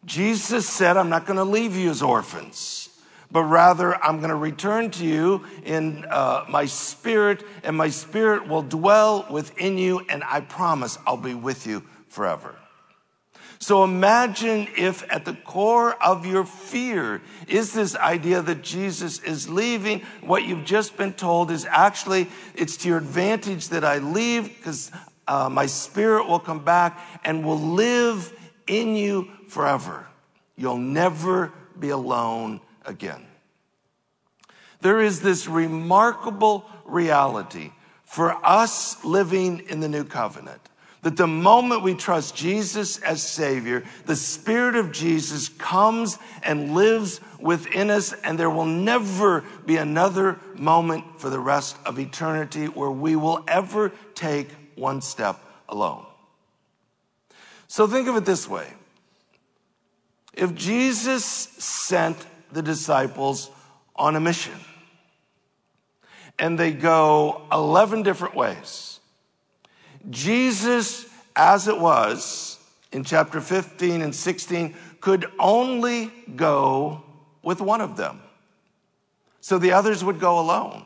Jesus 0.04 0.68
said, 0.68 0.98
I'm 0.98 1.08
not 1.08 1.26
going 1.26 1.38
to 1.38 1.46
leave 1.46 1.74
you 1.78 1.90
as 1.90 2.02
orphans 2.02 2.90
but 3.32 3.44
rather 3.44 3.96
I'm 4.02 4.18
going 4.18 4.30
to 4.30 4.36
return 4.36 4.90
to 4.92 5.06
you 5.06 5.44
in 5.66 6.06
uh, 6.10 6.46
my 6.48 6.66
spirit, 6.66 7.44
and 7.62 7.76
my 7.76 7.90
spirit 7.90 8.48
will 8.48 8.62
dwell 8.62 9.28
within 9.30 9.78
you, 9.78 10.00
and 10.08 10.24
I 10.24 10.40
promise 10.40 10.98
I'll 11.06 11.18
be 11.18 11.34
with 11.34 11.68
you 11.68 11.84
forever. 12.08 12.56
So 13.60 13.84
imagine 13.84 14.68
if 14.78 15.04
at 15.12 15.26
the 15.26 15.34
core 15.34 15.94
of 16.04 16.26
your 16.26 16.46
fear 16.46 17.22
is 17.48 17.74
this 17.74 17.96
idea 17.96 18.42
that 18.42 18.62
Jesus 18.62 19.20
is 19.20 19.50
leaving. 19.50 20.02
What 20.22 20.46
you've 20.46 20.66
just 20.66 20.96
been 20.96 21.14
told 21.14 21.50
is 21.50 21.66
actually 21.66 22.28
it's 22.54 22.78
to 22.78 22.90
your 22.90 22.98
advantage 23.00 23.70
that 23.70 23.84
I 23.84 23.98
leave 23.98 24.56
because 24.58 24.92
uh, 25.28 25.50
my 25.50 25.66
spirit 25.66 26.28
will 26.28 26.40
come 26.40 26.64
back 26.64 27.00
and 27.24 27.44
will 27.44 27.60
live 27.60 28.32
in 28.68 28.96
you 28.96 29.30
forever. 29.48 30.08
You'll 30.56 30.78
never 30.78 31.52
be 31.80 31.90
alone 31.90 32.62
again. 32.86 33.26
There 34.82 35.02
is 35.02 35.22
this 35.22 35.48
remarkable 35.48 36.66
reality 36.86 37.72
for 38.04 38.34
us 38.46 39.04
living 39.04 39.64
in 39.68 39.80
the 39.80 39.90
new 39.90 40.04
covenant 40.04 40.62
that 41.04 41.18
the 41.18 41.28
moment 41.28 41.84
we 41.84 41.94
trust 41.94 42.36
Jesus 42.36 43.00
as 43.00 43.22
Savior, 43.22 43.84
the 44.06 44.16
Spirit 44.16 44.76
of 44.76 44.92
Jesus 44.92 45.50
comes 45.50 46.18
and 46.44 46.74
lives 46.74 47.22
within 47.40 47.90
us, 47.90 48.14
and 48.24 48.38
there 48.38 48.50
will 48.50 48.66
never 48.66 49.44
be 49.66 49.78
another 49.78 50.40
moment 50.56 51.20
for 51.20 51.30
the 51.30 51.40
rest 51.40 51.78
of 51.86 52.00
eternity 52.00 52.66
where 52.66 52.92
we 52.92 53.16
will 53.16 53.44
ever 53.48 53.92
take 54.16 54.50
one 54.76 55.02
step 55.02 55.40
alone. 55.70 56.06
So 57.68 57.88
think 57.88 58.08
of 58.08 58.16
it 58.16 58.26
this 58.26 58.48
way 58.48 58.68
if 60.34 60.54
Jesus 60.54 61.26
sent 61.26 62.18
the 62.52 62.62
disciples 62.62 63.50
on 63.96 64.16
a 64.16 64.20
mission. 64.20 64.54
And 66.40 66.58
they 66.58 66.72
go 66.72 67.42
11 67.52 68.04
different 68.04 68.36
ways. 68.36 68.87
Jesus, 70.10 71.06
as 71.36 71.68
it 71.68 71.80
was 71.80 72.60
in 72.92 73.04
chapter 73.04 73.42
15 73.42 74.02
and 74.02 74.16
16, 74.16 74.76
could 75.02 75.26
only 75.40 76.12
go 76.36 77.04
with 77.44 77.62
one 77.62 77.82
of 77.82 77.98
them. 77.98 78.22
So 79.42 79.58
the 79.58 79.72
others 79.72 80.04
would 80.04 80.20
go 80.20 80.40
alone. 80.40 80.86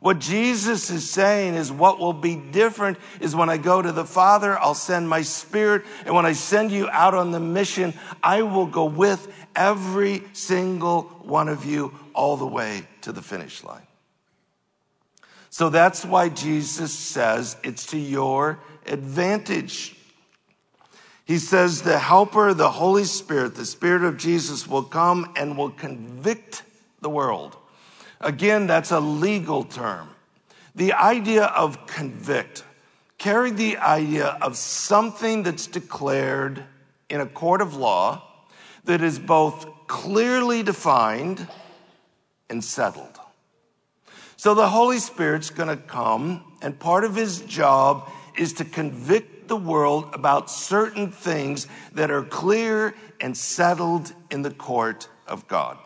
What 0.00 0.18
Jesus 0.18 0.88
is 0.88 1.10
saying 1.10 1.54
is 1.54 1.70
what 1.70 1.98
will 1.98 2.14
be 2.14 2.34
different 2.34 2.96
is 3.20 3.36
when 3.36 3.50
I 3.50 3.58
go 3.58 3.82
to 3.82 3.92
the 3.92 4.04
Father, 4.04 4.58
I'll 4.58 4.74
send 4.74 5.08
my 5.08 5.20
spirit. 5.20 5.82
And 6.06 6.14
when 6.14 6.24
I 6.24 6.32
send 6.32 6.72
you 6.72 6.88
out 6.88 7.12
on 7.12 7.32
the 7.32 7.40
mission, 7.40 7.92
I 8.22 8.42
will 8.42 8.66
go 8.66 8.86
with 8.86 9.30
every 9.54 10.22
single 10.32 11.02
one 11.22 11.48
of 11.48 11.66
you 11.66 11.92
all 12.14 12.38
the 12.38 12.46
way 12.46 12.86
to 13.02 13.12
the 13.12 13.20
finish 13.20 13.62
line. 13.62 13.82
So 15.50 15.68
that's 15.68 16.04
why 16.04 16.30
Jesus 16.30 16.92
says 16.92 17.56
it's 17.62 17.86
to 17.86 17.98
your 17.98 18.58
advantage. 18.86 19.96
He 21.24 21.38
says 21.38 21.82
the 21.82 21.98
helper, 21.98 22.54
the 22.54 22.70
Holy 22.70 23.04
Spirit, 23.04 23.54
the 23.54 23.66
Spirit 23.66 24.04
of 24.04 24.16
Jesus 24.16 24.66
will 24.66 24.82
come 24.82 25.32
and 25.36 25.58
will 25.58 25.70
convict 25.70 26.62
the 27.00 27.10
world 27.10 27.56
Again, 28.20 28.66
that's 28.66 28.90
a 28.90 29.00
legal 29.00 29.64
term. 29.64 30.10
The 30.74 30.92
idea 30.92 31.44
of 31.44 31.86
convict 31.86 32.64
carried 33.16 33.56
the 33.56 33.78
idea 33.78 34.26
of 34.42 34.56
something 34.56 35.42
that's 35.42 35.66
declared 35.66 36.62
in 37.08 37.20
a 37.20 37.26
court 37.26 37.62
of 37.62 37.76
law 37.76 38.22
that 38.84 39.02
is 39.02 39.18
both 39.18 39.66
clearly 39.86 40.62
defined 40.62 41.46
and 42.50 42.62
settled. 42.62 43.19
So 44.40 44.54
the 44.54 44.70
Holy 44.70 45.00
Spirit's 45.00 45.50
going 45.50 45.68
to 45.68 45.76
come, 45.76 46.42
and 46.62 46.80
part 46.80 47.04
of 47.04 47.14
his 47.14 47.42
job 47.42 48.10
is 48.38 48.54
to 48.54 48.64
convict 48.64 49.48
the 49.48 49.56
world 49.56 50.08
about 50.14 50.50
certain 50.50 51.12
things 51.12 51.68
that 51.92 52.10
are 52.10 52.22
clear 52.22 52.94
and 53.20 53.36
settled 53.36 54.14
in 54.30 54.40
the 54.40 54.50
court 54.50 55.10
of 55.26 55.46
God. 55.46 55.76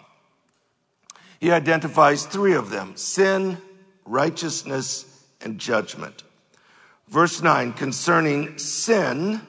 He 1.40 1.50
identifies 1.50 2.26
three 2.26 2.54
of 2.54 2.70
them 2.70 2.94
sin, 2.94 3.58
righteousness, 4.04 5.04
and 5.40 5.58
judgment. 5.58 6.22
Verse 7.08 7.42
9 7.42 7.72
concerning 7.72 8.56
sin, 8.58 9.40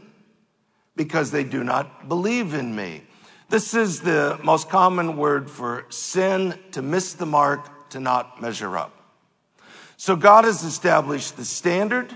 because 0.95 1.29
they 1.29 1.43
do 1.43 1.63
not 1.63 2.09
believe 2.09 2.55
in 2.55 2.75
me. 2.75 3.03
This 3.49 3.75
is 3.75 4.01
the 4.01 4.39
most 4.43 4.67
common 4.67 5.15
word 5.15 5.47
for 5.47 5.85
sin, 5.89 6.57
to 6.71 6.81
miss 6.81 7.13
the 7.13 7.27
mark, 7.27 7.69
to 7.91 7.99
not 7.99 8.41
measure 8.41 8.75
up. 8.77 8.94
So 9.97 10.15
God 10.15 10.43
has 10.43 10.63
established 10.63 11.37
the 11.37 11.45
standard, 11.45 12.15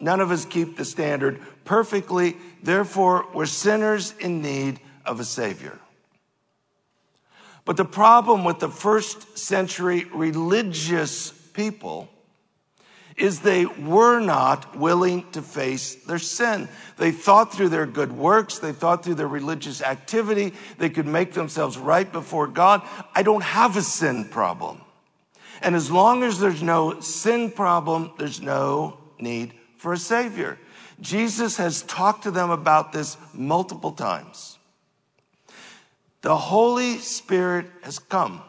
None 0.00 0.20
of 0.20 0.30
us 0.30 0.44
keep 0.44 0.76
the 0.76 0.84
standard 0.84 1.40
perfectly. 1.64 2.36
Therefore, 2.62 3.26
we're 3.32 3.46
sinners 3.46 4.12
in 4.20 4.42
need 4.42 4.80
of 5.06 5.18
a 5.18 5.24
Savior. 5.24 5.78
But 7.64 7.78
the 7.78 7.86
problem 7.86 8.44
with 8.44 8.58
the 8.58 8.68
first 8.68 9.38
century 9.38 10.04
religious 10.12 11.30
people 11.30 12.10
is 13.16 13.40
they 13.40 13.64
were 13.64 14.20
not 14.20 14.76
willing 14.76 15.30
to 15.30 15.40
face 15.40 15.94
their 16.04 16.18
sin. 16.18 16.68
They 16.98 17.12
thought 17.12 17.54
through 17.54 17.70
their 17.70 17.86
good 17.86 18.12
works, 18.12 18.58
they 18.58 18.72
thought 18.72 19.04
through 19.04 19.14
their 19.14 19.28
religious 19.28 19.80
activity, 19.80 20.52
they 20.76 20.90
could 20.90 21.06
make 21.06 21.32
themselves 21.32 21.78
right 21.78 22.10
before 22.10 22.48
God. 22.48 22.82
I 23.14 23.22
don't 23.22 23.44
have 23.44 23.78
a 23.78 23.82
sin 23.82 24.26
problem. 24.26 24.83
And 25.64 25.74
as 25.74 25.90
long 25.90 26.22
as 26.22 26.38
there's 26.38 26.62
no 26.62 27.00
sin 27.00 27.50
problem, 27.50 28.12
there's 28.18 28.42
no 28.42 28.98
need 29.18 29.54
for 29.78 29.94
a 29.94 29.98
savior. 29.98 30.58
Jesus 31.00 31.56
has 31.56 31.82
talked 31.82 32.24
to 32.24 32.30
them 32.30 32.50
about 32.50 32.92
this 32.92 33.16
multiple 33.32 33.92
times. 33.92 34.58
The 36.20 36.36
Holy 36.36 36.98
Spirit 36.98 37.66
has 37.82 37.98
come 37.98 38.42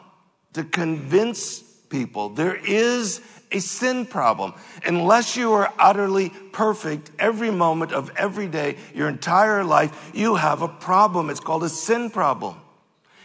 to 0.52 0.62
convince 0.62 1.60
people 1.88 2.28
there 2.28 2.56
is 2.56 3.22
a 3.50 3.60
sin 3.60 4.04
problem. 4.04 4.52
Unless 4.84 5.36
you 5.36 5.52
are 5.54 5.72
utterly 5.78 6.30
perfect 6.52 7.10
every 7.18 7.50
moment 7.50 7.92
of 7.92 8.10
every 8.16 8.46
day, 8.46 8.76
your 8.94 9.08
entire 9.08 9.64
life, 9.64 10.10
you 10.14 10.34
have 10.34 10.60
a 10.60 10.68
problem. 10.68 11.30
It's 11.30 11.40
called 11.40 11.64
a 11.64 11.70
sin 11.70 12.10
problem. 12.10 12.56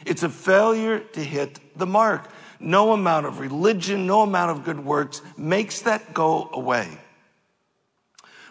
It's 0.05 0.23
a 0.23 0.29
failure 0.29 0.99
to 0.99 1.19
hit 1.19 1.59
the 1.77 1.85
mark. 1.85 2.29
No 2.61 2.93
amount 2.93 3.25
of 3.25 3.39
religion, 3.39 4.05
no 4.05 4.21
amount 4.21 4.51
of 4.51 4.63
good 4.63 4.85
works 4.85 5.21
makes 5.35 5.81
that 5.81 6.13
go 6.13 6.49
away. 6.53 6.87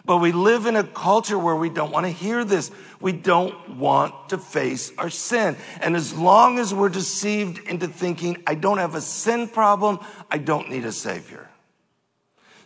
But 0.03 0.17
we 0.17 0.31
live 0.31 0.65
in 0.65 0.75
a 0.75 0.83
culture 0.83 1.37
where 1.37 1.55
we 1.55 1.69
don't 1.69 1.91
want 1.91 2.05
to 2.05 2.11
hear 2.11 2.43
this. 2.43 2.71
We 2.99 3.11
don't 3.11 3.77
want 3.77 4.29
to 4.29 4.37
face 4.37 4.91
our 4.97 5.09
sin. 5.09 5.55
And 5.79 5.95
as 5.95 6.13
long 6.13 6.57
as 6.59 6.73
we're 6.73 6.89
deceived 6.89 7.59
into 7.67 7.87
thinking, 7.87 8.43
I 8.47 8.55
don't 8.55 8.79
have 8.79 8.95
a 8.95 9.01
sin 9.01 9.47
problem, 9.47 9.99
I 10.29 10.39
don't 10.39 10.69
need 10.69 10.85
a 10.85 10.91
savior. 10.91 11.49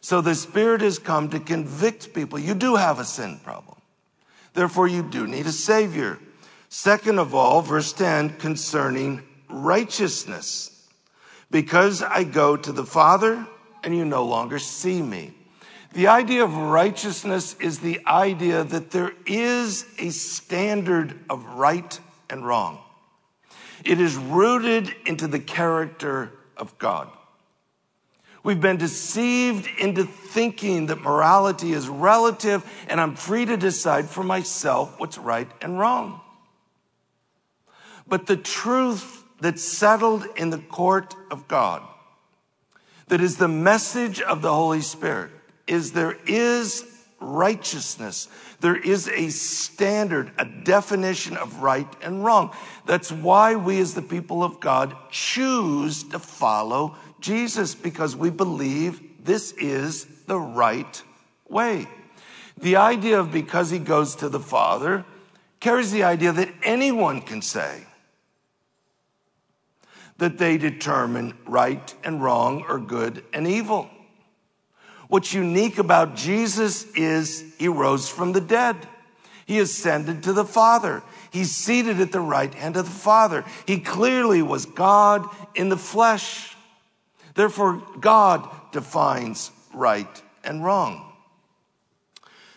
So 0.01 0.21
the 0.21 0.35
Spirit 0.35 0.81
has 0.81 0.97
come 0.97 1.29
to 1.29 1.39
convict 1.39 2.13
people. 2.13 2.39
You 2.39 2.53
do 2.53 2.75
have 2.75 2.99
a 2.99 3.05
sin 3.05 3.39
problem. 3.43 3.77
Therefore, 4.53 4.87
you 4.87 5.03
do 5.03 5.27
need 5.27 5.45
a 5.45 5.51
savior. 5.51 6.19
Second 6.69 7.19
of 7.19 7.35
all, 7.35 7.61
verse 7.61 7.91
10 7.91 8.37
concerning 8.37 9.23
righteousness. 9.49 10.74
Because 11.55 12.01
I 12.01 12.25
go 12.25 12.57
to 12.57 12.73
the 12.73 12.83
Father 12.83 13.47
and 13.81 13.95
you 13.95 14.03
no 14.03 14.25
longer 14.25 14.59
see 14.59 15.01
me. 15.01 15.33
The 15.93 16.07
idea 16.07 16.43
of 16.43 16.53
righteousness 16.53 17.55
is 17.61 17.79
the 17.79 18.01
idea 18.05 18.65
that 18.65 18.91
there 18.91 19.13
is 19.25 19.85
a 19.97 20.09
standard 20.09 21.17
of 21.29 21.45
right 21.45 21.97
and 22.29 22.45
wrong. 22.45 22.79
It 23.85 24.01
is 24.01 24.17
rooted 24.17 24.93
into 25.05 25.27
the 25.27 25.39
character 25.39 26.33
of 26.57 26.77
God. 26.77 27.07
We've 28.43 28.59
been 28.59 28.75
deceived 28.75 29.69
into 29.79 30.03
thinking 30.03 30.87
that 30.87 30.99
morality 30.99 31.71
is 31.71 31.87
relative 31.87 32.69
and 32.89 32.99
I'm 32.99 33.15
free 33.15 33.45
to 33.45 33.55
decide 33.55 34.09
for 34.09 34.25
myself 34.25 34.99
what's 34.99 35.17
right 35.17 35.47
and 35.61 35.79
wrong. 35.79 36.19
But 38.05 38.25
the 38.25 38.35
truth 38.35 39.21
that's 39.39 39.63
settled 39.63 40.25
in 40.35 40.49
the 40.49 40.57
court 40.57 41.15
of 41.31 41.47
God, 41.47 41.81
that 43.07 43.21
is 43.21 43.37
the 43.37 43.47
message 43.47 44.21
of 44.21 44.41
the 44.41 44.53
Holy 44.53 44.81
Spirit, 44.81 45.31
is 45.67 45.91
there 45.91 46.17
is 46.25 46.85
righteousness. 47.19 48.27
There 48.61 48.75
is 48.75 49.07
a 49.07 49.29
standard, 49.29 50.31
a 50.37 50.45
definition 50.45 51.37
of 51.37 51.61
right 51.61 51.87
and 52.01 52.23
wrong. 52.23 52.55
That's 52.85 53.11
why 53.11 53.55
we 53.55 53.79
as 53.79 53.93
the 53.93 54.01
people 54.01 54.43
of 54.43 54.59
God 54.59 54.95
choose 55.11 56.03
to 56.05 56.19
follow 56.19 56.95
Jesus 57.19 57.75
because 57.75 58.15
we 58.15 58.29
believe 58.29 59.01
this 59.23 59.51
is 59.53 60.05
the 60.27 60.39
right 60.39 61.01
way. 61.49 61.87
The 62.57 62.77
idea 62.77 63.19
of 63.19 63.31
because 63.31 63.69
he 63.69 63.79
goes 63.79 64.15
to 64.17 64.29
the 64.29 64.39
Father 64.39 65.05
carries 65.59 65.91
the 65.91 66.03
idea 66.03 66.31
that 66.31 66.49
anyone 66.63 67.21
can 67.21 67.41
say 67.41 67.83
that 70.17 70.37
they 70.37 70.57
determine 70.57 71.33
right 71.45 71.93
and 72.03 72.23
wrong 72.23 72.63
or 72.67 72.79
good 72.79 73.23
and 73.33 73.47
evil. 73.47 73.89
What's 75.07 75.33
unique 75.33 75.77
about 75.77 76.15
Jesus 76.15 76.85
is 76.93 77.43
he 77.57 77.67
rose 77.67 78.09
from 78.09 78.31
the 78.31 78.41
dead. 78.41 78.75
He 79.45 79.59
ascended 79.59 80.23
to 80.23 80.33
the 80.33 80.45
Father. 80.45 81.03
He's 81.31 81.55
seated 81.55 81.99
at 81.99 82.11
the 82.11 82.19
right 82.19 82.53
hand 82.53 82.77
of 82.77 82.85
the 82.85 82.91
Father. 82.91 83.45
He 83.67 83.79
clearly 83.79 84.41
was 84.41 84.65
God 84.65 85.27
in 85.53 85.69
the 85.69 85.77
flesh. 85.77 86.55
Therefore, 87.35 87.83
God 87.99 88.49
defines 88.71 89.51
right 89.73 90.21
and 90.43 90.63
wrong. 90.63 91.11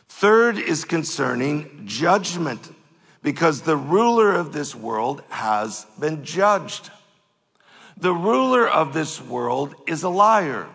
Third 0.09 0.59
is 0.59 0.85
concerning 0.85 1.83
judgment, 1.85 2.75
because 3.23 3.62
the 3.62 3.77
ruler 3.77 4.33
of 4.33 4.53
this 4.53 4.75
world 4.75 5.23
has 5.29 5.85
been 5.99 6.25
judged. 6.25 6.90
The 8.00 8.14
ruler 8.14 8.68
of 8.68 8.94
this 8.94 9.20
world 9.20 9.74
is 9.88 10.04
a 10.04 10.08
liar. 10.08 10.68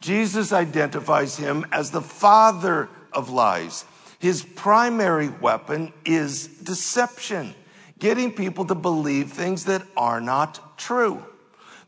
Jesus 0.00 0.50
identifies 0.50 1.36
him 1.36 1.66
as 1.70 1.90
the 1.90 2.00
father 2.00 2.88
of 3.12 3.28
lies. 3.28 3.84
His 4.18 4.42
primary 4.42 5.28
weapon 5.28 5.92
is 6.06 6.46
deception, 6.46 7.54
getting 7.98 8.32
people 8.32 8.64
to 8.64 8.74
believe 8.74 9.30
things 9.30 9.66
that 9.66 9.82
are 9.94 10.22
not 10.22 10.78
true. 10.78 11.22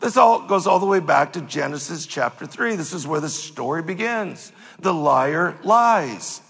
This 0.01 0.19
all 0.19 0.47
goes 0.47 0.67
all 0.67 0.79
the 0.79 0.85
way 0.87 1.01
back 1.01 1.33
to 1.35 1.41
Genesis 1.41 2.05
chapter 2.05 2.45
3. 2.45 2.77
This 2.77 2.93
is 2.93 3.07
where 3.07 3.21
the 3.21 3.31
story 3.31 3.83
begins. 3.83 4.53
The 4.79 4.93
liar 4.93 5.57
lies. 5.63 6.43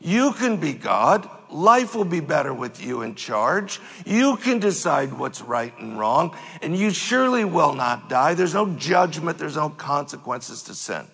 You 0.00 0.32
can 0.32 0.56
be 0.56 0.72
God. 0.72 1.28
Life 1.52 1.94
will 1.94 2.06
be 2.06 2.20
better 2.20 2.54
with 2.54 2.82
you 2.82 3.02
in 3.02 3.14
charge. 3.14 3.78
You 4.06 4.36
can 4.36 4.58
decide 4.58 5.12
what's 5.12 5.42
right 5.42 5.76
and 5.78 5.98
wrong, 5.98 6.34
and 6.62 6.76
you 6.76 6.90
surely 6.90 7.44
will 7.44 7.74
not 7.74 8.08
die. 8.08 8.34
There's 8.34 8.54
no 8.54 8.74
judgment, 8.74 9.38
there's 9.38 9.56
no 9.56 9.68
consequences 9.68 10.62
to 10.64 10.74
sin. 10.74 11.06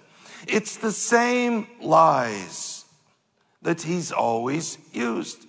It's 0.46 0.76
the 0.76 0.92
same 0.92 1.66
lies 1.80 2.84
that 3.62 3.82
he's 3.82 4.12
always 4.12 4.78
used. 4.92 5.44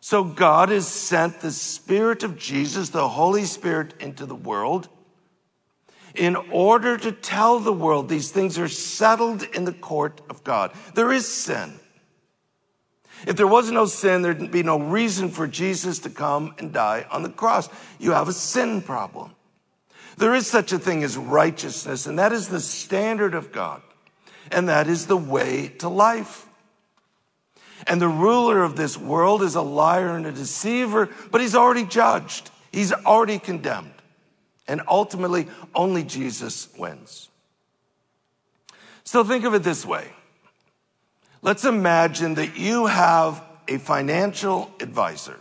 So 0.00 0.24
God 0.24 0.70
has 0.70 0.88
sent 0.88 1.40
the 1.40 1.52
Spirit 1.52 2.22
of 2.22 2.38
Jesus, 2.38 2.88
the 2.88 3.08
Holy 3.08 3.44
Spirit, 3.44 3.94
into 4.00 4.24
the 4.24 4.34
world 4.34 4.88
in 6.14 6.36
order 6.36 6.96
to 6.98 7.12
tell 7.12 7.58
the 7.58 7.72
world 7.72 8.08
these 8.08 8.30
things 8.30 8.58
are 8.58 8.68
settled 8.68 9.42
in 9.54 9.64
the 9.64 9.72
court 9.72 10.20
of 10.28 10.44
God. 10.44 10.72
There 10.94 11.12
is 11.12 11.26
sin. 11.26 11.78
If 13.26 13.36
there 13.36 13.46
was 13.46 13.70
no 13.70 13.86
sin, 13.86 14.22
there'd 14.22 14.50
be 14.50 14.62
no 14.62 14.78
reason 14.78 15.30
for 15.30 15.46
Jesus 15.46 16.00
to 16.00 16.10
come 16.10 16.54
and 16.58 16.72
die 16.72 17.06
on 17.10 17.22
the 17.22 17.28
cross. 17.28 17.68
You 17.98 18.12
have 18.12 18.28
a 18.28 18.32
sin 18.32 18.82
problem. 18.82 19.34
There 20.16 20.34
is 20.34 20.46
such 20.46 20.72
a 20.72 20.78
thing 20.78 21.02
as 21.04 21.16
righteousness, 21.16 22.06
and 22.06 22.18
that 22.18 22.32
is 22.32 22.48
the 22.48 22.60
standard 22.60 23.34
of 23.34 23.52
God, 23.52 23.82
and 24.50 24.68
that 24.68 24.88
is 24.88 25.06
the 25.06 25.16
way 25.16 25.68
to 25.78 25.88
life. 25.88 26.46
And 27.86 28.00
the 28.00 28.08
ruler 28.08 28.62
of 28.62 28.76
this 28.76 28.96
world 28.96 29.42
is 29.42 29.54
a 29.54 29.62
liar 29.62 30.16
and 30.16 30.26
a 30.26 30.32
deceiver, 30.32 31.08
but 31.30 31.40
he's 31.40 31.54
already 31.54 31.84
judged. 31.84 32.50
He's 32.70 32.92
already 32.92 33.38
condemned. 33.38 33.94
And 34.68 34.82
ultimately, 34.86 35.48
only 35.74 36.04
Jesus 36.04 36.68
wins. 36.78 37.28
So 39.04 39.24
think 39.24 39.44
of 39.44 39.54
it 39.54 39.62
this 39.62 39.84
way 39.84 40.06
Let's 41.42 41.64
imagine 41.64 42.34
that 42.34 42.56
you 42.56 42.86
have 42.86 43.44
a 43.66 43.78
financial 43.78 44.70
advisor 44.80 45.38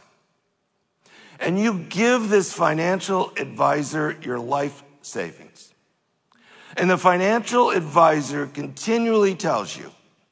and 1.40 1.60
you 1.60 1.86
give 1.90 2.30
this 2.30 2.54
financial 2.54 3.32
advisor 3.38 4.18
your 4.22 4.40
life 4.40 4.84
savings. 5.02 5.74
And 6.78 6.90
the 6.90 6.98
financial 6.98 7.70
advisor 7.70 8.48
continually 8.48 9.36
tells 9.36 9.76
you 9.78 9.92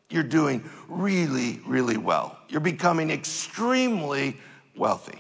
you're 0.10 0.24
doing 0.24 0.68
really, 0.88 1.60
really 1.66 1.98
well. 1.98 2.38
You're 2.48 2.62
becoming 2.62 3.12
extremely 3.12 4.38
wealthy. 4.76 5.20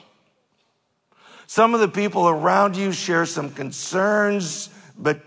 Some 1.45 1.73
of 1.73 1.79
the 1.79 1.87
people 1.87 2.27
around 2.27 2.75
you 2.75 2.91
share 2.91 3.25
some 3.25 3.51
concerns, 3.51 4.69
but 4.97 5.21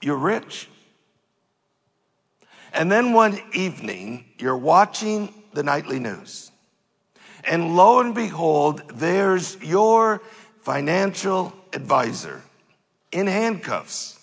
you're 0.00 0.16
rich. 0.16 0.68
And 2.72 2.90
then 2.90 3.12
one 3.12 3.40
evening, 3.52 4.24
you're 4.38 4.56
watching 4.56 5.32
the 5.52 5.62
nightly 5.62 5.98
news. 5.98 6.50
And 7.44 7.76
lo 7.76 8.00
and 8.00 8.14
behold, 8.14 8.82
there's 8.94 9.56
your 9.62 10.22
financial 10.62 11.52
advisor 11.72 12.42
in 13.10 13.26
handcuffs 13.26 14.18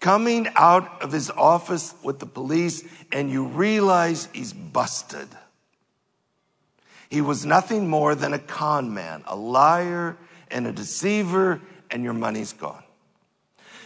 coming 0.00 0.48
out 0.54 1.02
of 1.02 1.12
his 1.12 1.30
office 1.30 1.94
with 2.02 2.18
the 2.20 2.26
police, 2.26 2.84
and 3.12 3.30
you 3.30 3.44
realize 3.44 4.28
he's 4.32 4.52
busted. 4.52 5.28
He 7.10 7.20
was 7.20 7.44
nothing 7.44 7.88
more 7.88 8.14
than 8.14 8.32
a 8.32 8.38
con 8.38 8.94
man, 8.94 9.24
a 9.26 9.34
liar 9.34 10.16
and 10.50 10.66
a 10.66 10.72
deceiver, 10.72 11.60
and 11.90 12.04
your 12.04 12.12
money's 12.12 12.52
gone. 12.52 12.82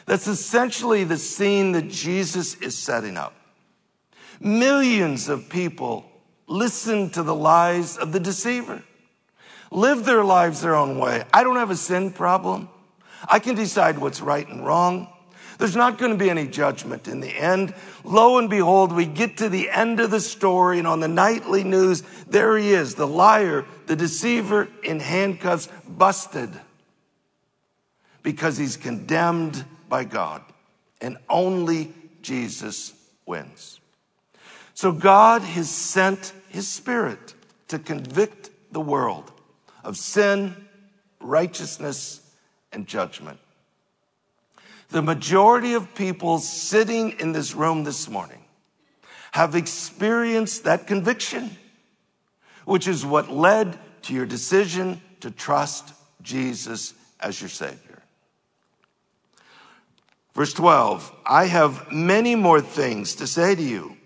That's 0.07 0.27
essentially 0.27 1.05
the 1.05 1.17
scene 1.17 1.73
that 1.73 1.89
Jesus 1.89 2.57
is 2.57 2.77
setting 2.77 3.17
up. 3.17 3.35
Millions 4.45 5.29
of 5.29 5.49
people 5.49 6.05
listen 6.49 7.11
to 7.11 7.23
the 7.23 7.35
lies 7.35 7.97
of 7.97 8.13
the 8.13 8.19
deceiver, 8.19 8.83
live 9.71 10.05
their 10.05 10.25
lives 10.25 10.61
their 10.61 10.75
own 10.75 10.99
way. 10.99 11.23
I 11.33 11.45
don't 11.45 11.57
have 11.57 11.71
a 11.71 11.77
sin 11.77 12.11
problem. 12.11 12.69
I 13.29 13.39
can 13.39 13.55
decide 13.55 13.99
what's 13.99 14.21
right 14.21 14.47
and 14.49 14.67
wrong. 14.67 15.09
There's 15.59 15.77
not 15.77 15.97
going 15.97 16.11
to 16.11 16.19
be 16.19 16.29
any 16.29 16.49
judgment 16.49 17.07
in 17.07 17.21
the 17.21 17.31
end. 17.31 17.73
Lo 18.03 18.39
and 18.39 18.51
behold, 18.51 18.93
we 18.93 19.07
get 19.07 19.37
to 19.37 19.49
the 19.49 19.71
end 19.71 20.01
of 20.01 20.11
the 20.11 20.19
story, 20.19 20.79
and 20.79 20.89
on 20.89 20.99
the 20.99 21.07
nightly 21.07 21.63
news, 21.63 22.03
there 22.27 22.59
he 22.59 22.73
is, 22.73 22.97
the 22.97 23.07
liar, 23.07 23.65
the 23.87 23.95
deceiver 23.95 24.67
in 24.83 24.99
handcuffs, 24.99 25.69
busted 25.87 26.51
because 28.25 28.57
he's 28.57 28.77
condemned 28.77 29.65
by 29.89 30.03
God. 30.03 30.43
And 31.01 31.19
only 31.29 31.93
Jesus 32.23 32.93
wins. 33.25 33.79
So 34.75 34.93
God 34.93 35.43
has 35.43 35.71
sent 35.71 36.33
his 36.49 36.69
spirit 36.69 37.35
to 37.69 37.79
convict 37.79 38.51
the 38.73 38.81
world 38.81 39.31
of 39.85 39.97
sin, 39.97 40.55
righteousness, 41.21 42.21
and 42.73 42.87
judgment. 42.87 43.39
The 44.91 45.03
majority 45.03 45.75
of 45.75 45.95
people 45.95 46.39
sitting 46.39 47.19
in 47.21 47.33
this 47.33 47.55
room 47.55 47.85
this 47.85 48.09
morning 48.09 48.45
have 49.33 49.55
experienced 49.55 50.65
that 50.65 50.87
conviction, 50.87 51.57
which 52.67 52.87
is 52.87 53.05
what 53.05 53.31
led 53.31 53.79
to 54.03 54.15
your 54.15 54.27
decision 54.27 55.01
to 55.21 55.31
trust 55.31 55.95
Jesus 56.21 56.93
as 57.21 57.41
your 57.41 57.49
Savior. 57.49 58.03
Verse 60.35 60.53
12, 60.53 61.15
I 61.27 61.47
have 61.47 61.91
many 61.93 62.35
more 62.35 62.61
things 62.61 63.15
to 63.17 63.27
say 63.27 63.55
to 63.55 63.63
you, 63.63 63.97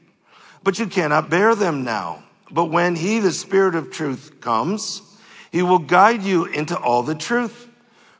but 0.67 0.81
you 0.81 0.87
cannot 0.89 1.31
bear 1.31 1.55
them 1.55 1.85
now. 1.85 2.25
But 2.51 2.65
when 2.65 2.97
He, 2.97 3.21
the 3.21 3.31
Spirit 3.31 3.77
of 3.77 3.93
truth, 3.93 4.41
comes, 4.41 5.01
He 5.53 5.63
will 5.63 5.79
guide 5.79 6.25
you 6.25 6.47
into 6.47 6.77
all 6.77 7.05
the 7.05 7.15
truth. 7.15 7.69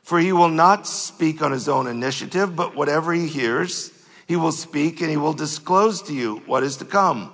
For 0.01 0.17
he 0.17 0.31
will 0.31 0.47
not 0.47 0.87
speak 0.87 1.41
on 1.41 1.51
his 1.51 1.67
own 1.67 1.85
initiative, 1.85 2.55
but 2.55 2.73
whatever 2.73 3.11
he 3.11 3.27
hears, 3.27 3.91
he 4.25 4.37
will 4.37 4.53
speak 4.53 5.01
and 5.01 5.09
he 5.09 5.17
will 5.17 5.33
disclose 5.33 6.01
to 6.03 6.13
you 6.13 6.37
what 6.45 6.63
is 6.63 6.77
to 6.77 6.85
come. 6.85 7.33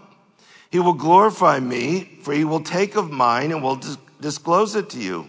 He 0.71 0.79
will 0.79 0.93
glorify 0.93 1.59
me, 1.59 2.17
for 2.23 2.33
he 2.33 2.43
will 2.43 2.61
take 2.61 2.95
of 2.95 3.11
mine 3.11 3.51
and 3.51 3.61
will 3.61 3.79
disclose 4.19 4.75
it 4.75 4.89
to 4.89 4.99
you. 4.99 5.27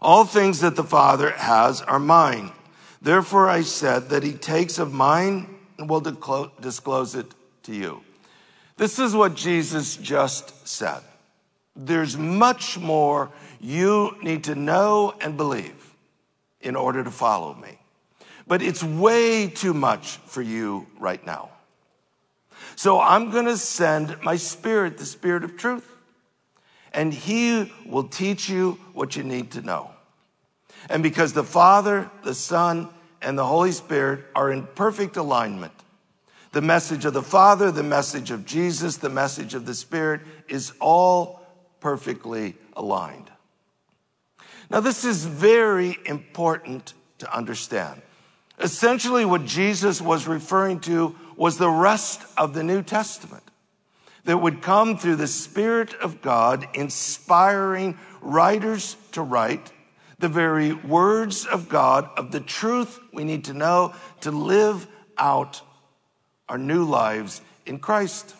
All 0.00 0.24
things 0.24 0.60
that 0.60 0.76
the 0.76 0.84
Father 0.84 1.32
has 1.32 1.82
are 1.82 1.98
mine. 1.98 2.52
Therefore 3.02 3.50
I 3.50 3.60
said 3.60 4.08
that 4.08 4.22
he 4.22 4.32
takes 4.32 4.78
of 4.78 4.94
mine 4.94 5.54
and 5.76 5.90
will 5.90 6.00
disclose 6.00 7.14
it 7.14 7.26
to 7.64 7.74
you. 7.74 8.02
This 8.80 8.98
is 8.98 9.14
what 9.14 9.34
Jesus 9.34 9.94
just 9.96 10.66
said. 10.66 11.02
There's 11.76 12.16
much 12.16 12.78
more 12.78 13.30
you 13.60 14.16
need 14.22 14.44
to 14.44 14.54
know 14.54 15.12
and 15.20 15.36
believe 15.36 15.94
in 16.62 16.76
order 16.76 17.04
to 17.04 17.10
follow 17.10 17.52
me. 17.52 17.78
But 18.46 18.62
it's 18.62 18.82
way 18.82 19.48
too 19.48 19.74
much 19.74 20.16
for 20.24 20.40
you 20.40 20.86
right 20.98 21.22
now. 21.26 21.50
So 22.74 22.98
I'm 22.98 23.30
going 23.30 23.44
to 23.44 23.58
send 23.58 24.16
my 24.22 24.36
spirit, 24.36 24.96
the 24.96 25.04
spirit 25.04 25.44
of 25.44 25.58
truth, 25.58 25.86
and 26.94 27.12
he 27.12 27.70
will 27.84 28.04
teach 28.04 28.48
you 28.48 28.78
what 28.94 29.14
you 29.14 29.24
need 29.24 29.50
to 29.50 29.60
know. 29.60 29.90
And 30.88 31.02
because 31.02 31.34
the 31.34 31.44
Father, 31.44 32.10
the 32.22 32.34
Son, 32.34 32.88
and 33.20 33.36
the 33.36 33.44
Holy 33.44 33.72
Spirit 33.72 34.24
are 34.34 34.50
in 34.50 34.66
perfect 34.74 35.18
alignment, 35.18 35.74
the 36.52 36.62
message 36.62 37.04
of 37.04 37.12
the 37.12 37.22
Father, 37.22 37.70
the 37.70 37.82
message 37.82 38.30
of 38.30 38.44
Jesus, 38.44 38.96
the 38.96 39.08
message 39.08 39.54
of 39.54 39.66
the 39.66 39.74
Spirit 39.74 40.20
is 40.48 40.72
all 40.80 41.40
perfectly 41.80 42.56
aligned. 42.76 43.30
Now, 44.68 44.80
this 44.80 45.04
is 45.04 45.24
very 45.24 45.96
important 46.04 46.94
to 47.18 47.36
understand. 47.36 48.02
Essentially, 48.58 49.24
what 49.24 49.44
Jesus 49.44 50.00
was 50.00 50.26
referring 50.26 50.80
to 50.80 51.16
was 51.36 51.56
the 51.56 51.70
rest 51.70 52.22
of 52.36 52.54
the 52.54 52.62
New 52.62 52.82
Testament 52.82 53.42
that 54.24 54.38
would 54.38 54.60
come 54.60 54.98
through 54.98 55.16
the 55.16 55.26
Spirit 55.26 55.94
of 55.94 56.20
God, 56.20 56.68
inspiring 56.74 57.98
writers 58.20 58.96
to 59.12 59.22
write 59.22 59.72
the 60.18 60.28
very 60.28 60.74
words 60.74 61.46
of 61.46 61.68
God, 61.68 62.08
of 62.16 62.30
the 62.30 62.40
truth 62.40 63.00
we 63.12 63.24
need 63.24 63.44
to 63.44 63.54
know 63.54 63.94
to 64.20 64.30
live 64.30 64.86
out 65.16 65.62
our 66.50 66.58
new 66.58 66.84
lives 66.84 67.40
in 67.64 67.78
Christ. 67.78 68.34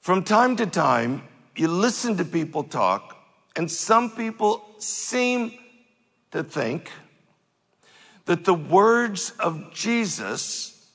From 0.00 0.24
time 0.24 0.56
to 0.56 0.66
time, 0.66 1.22
you 1.54 1.68
listen 1.68 2.16
to 2.16 2.24
people 2.24 2.64
talk 2.64 3.16
and 3.54 3.70
some 3.70 4.10
people 4.10 4.64
seem 4.78 5.52
to 6.32 6.42
think 6.42 6.90
that 8.24 8.44
the 8.44 8.54
words 8.54 9.32
of 9.38 9.72
Jesus 9.72 10.88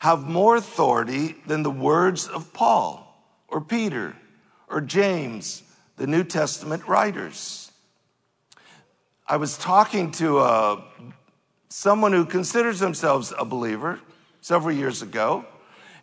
have 0.00 0.28
more 0.28 0.56
authority 0.56 1.36
than 1.46 1.62
the 1.62 1.70
words 1.70 2.26
of 2.26 2.52
Paul 2.52 3.24
or 3.46 3.60
Peter 3.60 4.16
or 4.68 4.80
James, 4.80 5.62
the 5.96 6.08
New 6.08 6.24
Testament 6.24 6.88
writers. 6.88 7.70
I 9.28 9.36
was 9.36 9.56
talking 9.56 10.10
to 10.12 10.40
a, 10.40 10.84
someone 11.74 12.12
who 12.12 12.24
considers 12.24 12.78
themselves 12.78 13.32
a 13.36 13.44
believer 13.44 13.98
several 14.40 14.72
years 14.72 15.02
ago, 15.02 15.44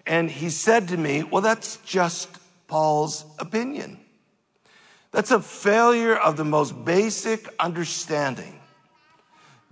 and 0.05 0.29
he 0.29 0.49
said 0.49 0.89
to 0.89 0.97
me, 0.97 1.23
Well, 1.23 1.41
that's 1.41 1.77
just 1.77 2.29
Paul's 2.67 3.23
opinion. 3.39 3.97
That's 5.11 5.31
a 5.31 5.39
failure 5.39 6.13
of 6.13 6.35
the 6.35 6.43
most 6.43 6.83
basic 6.83 7.47
understanding 7.57 8.59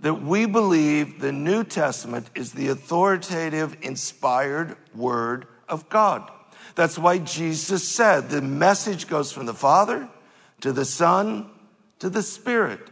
that 0.00 0.22
we 0.22 0.46
believe 0.46 1.20
the 1.20 1.32
New 1.32 1.64
Testament 1.64 2.30
is 2.34 2.52
the 2.52 2.68
authoritative, 2.68 3.76
inspired 3.82 4.78
word 4.94 5.46
of 5.68 5.90
God. 5.90 6.30
That's 6.76 6.98
why 6.98 7.18
Jesus 7.18 7.86
said 7.86 8.30
the 8.30 8.40
message 8.40 9.06
goes 9.06 9.32
from 9.32 9.44
the 9.44 9.52
Father 9.52 10.08
to 10.62 10.72
the 10.72 10.86
Son 10.86 11.50
to 11.98 12.08
the 12.08 12.22
Spirit. 12.22 12.89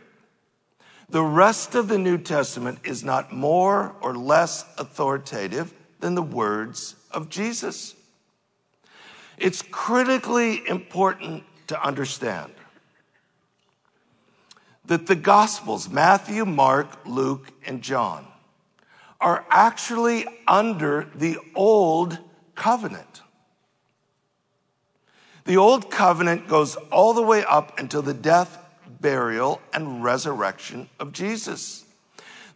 The 1.11 1.23
rest 1.23 1.75
of 1.75 1.89
the 1.89 1.99
New 1.99 2.19
Testament 2.19 2.81
is 2.85 3.03
not 3.03 3.33
more 3.33 3.95
or 4.01 4.15
less 4.15 4.65
authoritative 4.77 5.73
than 6.01 6.15
the 6.15 6.23
words 6.23 6.97
of 7.11 7.31
Jesus. 7.31 7.95
It's 9.39 9.63
critically 9.63 10.67
important 10.69 11.45
to 11.69 11.83
understand 11.83 12.53
that 14.85 15.07
the 15.07 15.15
Gospels, 15.15 15.89
Matthew, 15.89 16.45
Mark, 16.45 17.07
Luke, 17.07 17.53
and 17.65 17.83
John, 17.83 18.27
are 19.21 19.45
actually 19.51 20.27
under 20.47 21.09
the 21.15 21.39
Old 21.55 22.19
Covenant. 22.55 23.23
The 25.45 25.57
Old 25.57 25.91
Covenant 25.91 26.49
goes 26.49 26.77
all 26.93 27.15
the 27.15 27.23
way 27.23 27.45
up 27.45 27.79
until 27.79 28.03
the 28.03 28.15
death, 28.15 28.59
burial, 29.01 29.61
and 29.73 30.03
resurrection 30.03 30.89
of 30.99 31.13
Jesus. 31.13 31.85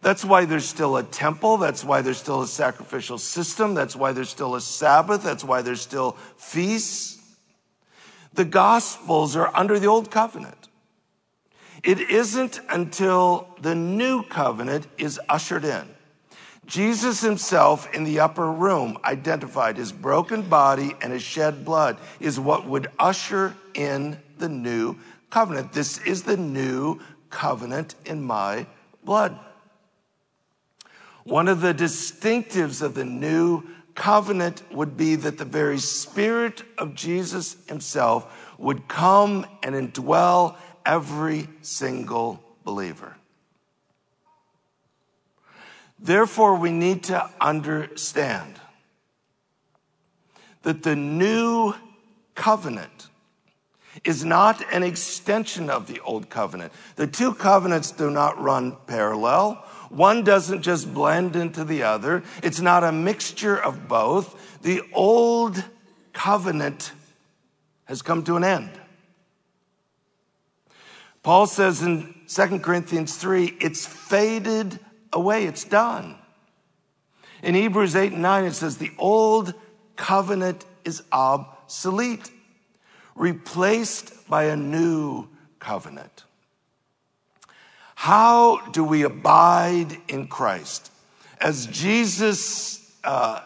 That's 0.01 0.25
why 0.25 0.43
there's 0.45 0.65
still 0.65 0.97
a 0.97 1.03
temple. 1.03 1.57
That's 1.57 1.83
why 1.83 2.01
there's 2.01 2.17
still 2.17 2.41
a 2.41 2.47
sacrificial 2.47 3.17
system. 3.17 3.73
That's 3.73 3.95
why 3.95 4.11
there's 4.11 4.29
still 4.29 4.55
a 4.55 4.61
Sabbath. 4.61 5.23
That's 5.23 5.45
why 5.45 5.61
there's 5.61 5.81
still 5.81 6.17
feasts. 6.35 7.19
The 8.33 8.45
Gospels 8.45 9.35
are 9.35 9.49
under 9.55 9.79
the 9.79 9.87
Old 9.87 10.11
Covenant. 10.11 10.67
It 11.83 11.99
isn't 11.99 12.59
until 12.69 13.47
the 13.61 13.75
New 13.75 14.23
Covenant 14.23 14.87
is 14.97 15.19
ushered 15.29 15.63
in. 15.63 15.87
Jesus 16.65 17.21
himself 17.21 17.93
in 17.93 18.03
the 18.03 18.21
upper 18.21 18.49
room 18.49 18.97
identified 19.03 19.77
his 19.77 19.91
broken 19.91 20.41
body 20.41 20.95
and 21.01 21.11
his 21.11 21.21
shed 21.21 21.65
blood 21.65 21.97
is 22.19 22.39
what 22.39 22.65
would 22.65 22.87
usher 22.97 23.55
in 23.73 24.17
the 24.37 24.47
new 24.47 24.97
covenant. 25.33 25.73
This 25.73 25.97
is 26.05 26.21
the 26.21 26.37
new 26.37 26.99
covenant 27.31 27.95
in 28.05 28.21
my 28.21 28.67
blood. 29.03 29.35
One 31.23 31.47
of 31.47 31.59
the 31.59 31.73
distinctives 31.73 32.83
of 32.83 32.93
the 32.93 33.03
new 33.03 33.63
covenant 33.95 34.61
would 34.71 34.95
be 34.95 35.15
that 35.15 35.39
the 35.39 35.45
very 35.45 35.79
Spirit 35.79 36.61
of 36.77 36.93
Jesus 36.93 37.57
Himself 37.67 38.53
would 38.59 38.87
come 38.87 39.47
and 39.63 39.73
indwell 39.73 40.55
every 40.85 41.49
single 41.63 42.39
believer. 42.63 43.15
Therefore, 45.97 46.57
we 46.57 46.69
need 46.69 47.05
to 47.05 47.27
understand 47.41 48.59
that 50.61 50.83
the 50.83 50.95
new 50.95 51.73
covenant 52.35 53.07
is 54.03 54.25
not 54.25 54.61
an 54.73 54.83
extension 54.83 55.69
of 55.69 55.87
the 55.87 55.99
old 56.01 56.29
covenant. 56.29 56.73
The 56.95 57.07
two 57.07 57.33
covenants 57.33 57.91
do 57.91 58.09
not 58.09 58.41
run 58.41 58.75
parallel. 58.87 59.63
One 59.89 60.23
doesn't 60.23 60.61
just 60.61 60.93
blend 60.93 61.35
into 61.35 61.63
the 61.63 61.83
other. 61.83 62.23
It's 62.41 62.59
not 62.59 62.83
a 62.83 62.91
mixture 62.91 63.57
of 63.57 63.87
both. 63.87 64.61
The 64.61 64.81
old 64.93 65.63
covenant 66.11 66.91
has 67.85 68.01
come 68.01 68.23
to 68.23 68.35
an 68.35 68.43
end. 68.43 68.71
Paul 71.21 71.47
says 71.47 71.81
in 71.81 72.13
2 72.27 72.59
Corinthians 72.59 73.15
3, 73.15 73.57
it's 73.61 73.85
faded 73.85 74.79
away, 75.13 75.45
it's 75.45 75.63
done. 75.63 76.17
In 77.41 77.55
Hebrews 77.55 77.95
8 77.95 78.13
and 78.13 78.21
9, 78.21 78.45
it 78.45 78.53
says, 78.53 78.77
the 78.77 78.91
old 78.97 79.53
covenant 79.95 80.65
is 80.83 81.03
obsolete, 81.11 82.29
replaced 83.15 84.27
by 84.27 84.45
a 84.45 84.55
new 84.55 85.27
covenant. 85.59 86.23
How 87.95 88.67
do 88.71 88.83
we 88.83 89.03
abide 89.03 89.97
in 90.07 90.27
Christ? 90.27 90.91
As 91.39 91.67
Jesus 91.67 92.91
uh, 93.03 93.41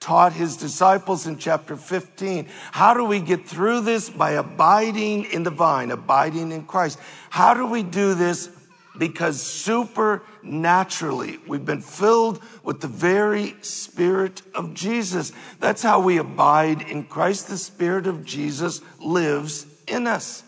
taught 0.00 0.32
his 0.32 0.56
disciples 0.56 1.26
in 1.26 1.36
chapter 1.36 1.76
15, 1.76 2.46
how 2.72 2.94
do 2.94 3.04
we 3.04 3.20
get 3.20 3.46
through 3.46 3.82
this? 3.82 4.08
By 4.08 4.32
abiding 4.32 5.24
in 5.26 5.42
the 5.42 5.50
vine, 5.50 5.90
abiding 5.90 6.52
in 6.52 6.64
Christ. 6.64 6.98
How 7.28 7.54
do 7.54 7.66
we 7.66 7.82
do 7.82 8.14
this? 8.14 8.48
Because 8.98 9.42
supernaturally, 9.42 11.38
we've 11.46 11.64
been 11.64 11.82
filled 11.82 12.42
with 12.62 12.80
the 12.80 12.88
very 12.88 13.54
Spirit 13.60 14.42
of 14.54 14.74
Jesus. 14.74 15.32
That's 15.60 15.82
how 15.82 16.00
we 16.00 16.18
abide 16.18 16.82
in 16.82 17.04
Christ. 17.04 17.48
The 17.48 17.58
Spirit 17.58 18.06
of 18.06 18.24
Jesus 18.24 18.80
lives 19.00 19.66
in 19.86 20.06
us. 20.06 20.42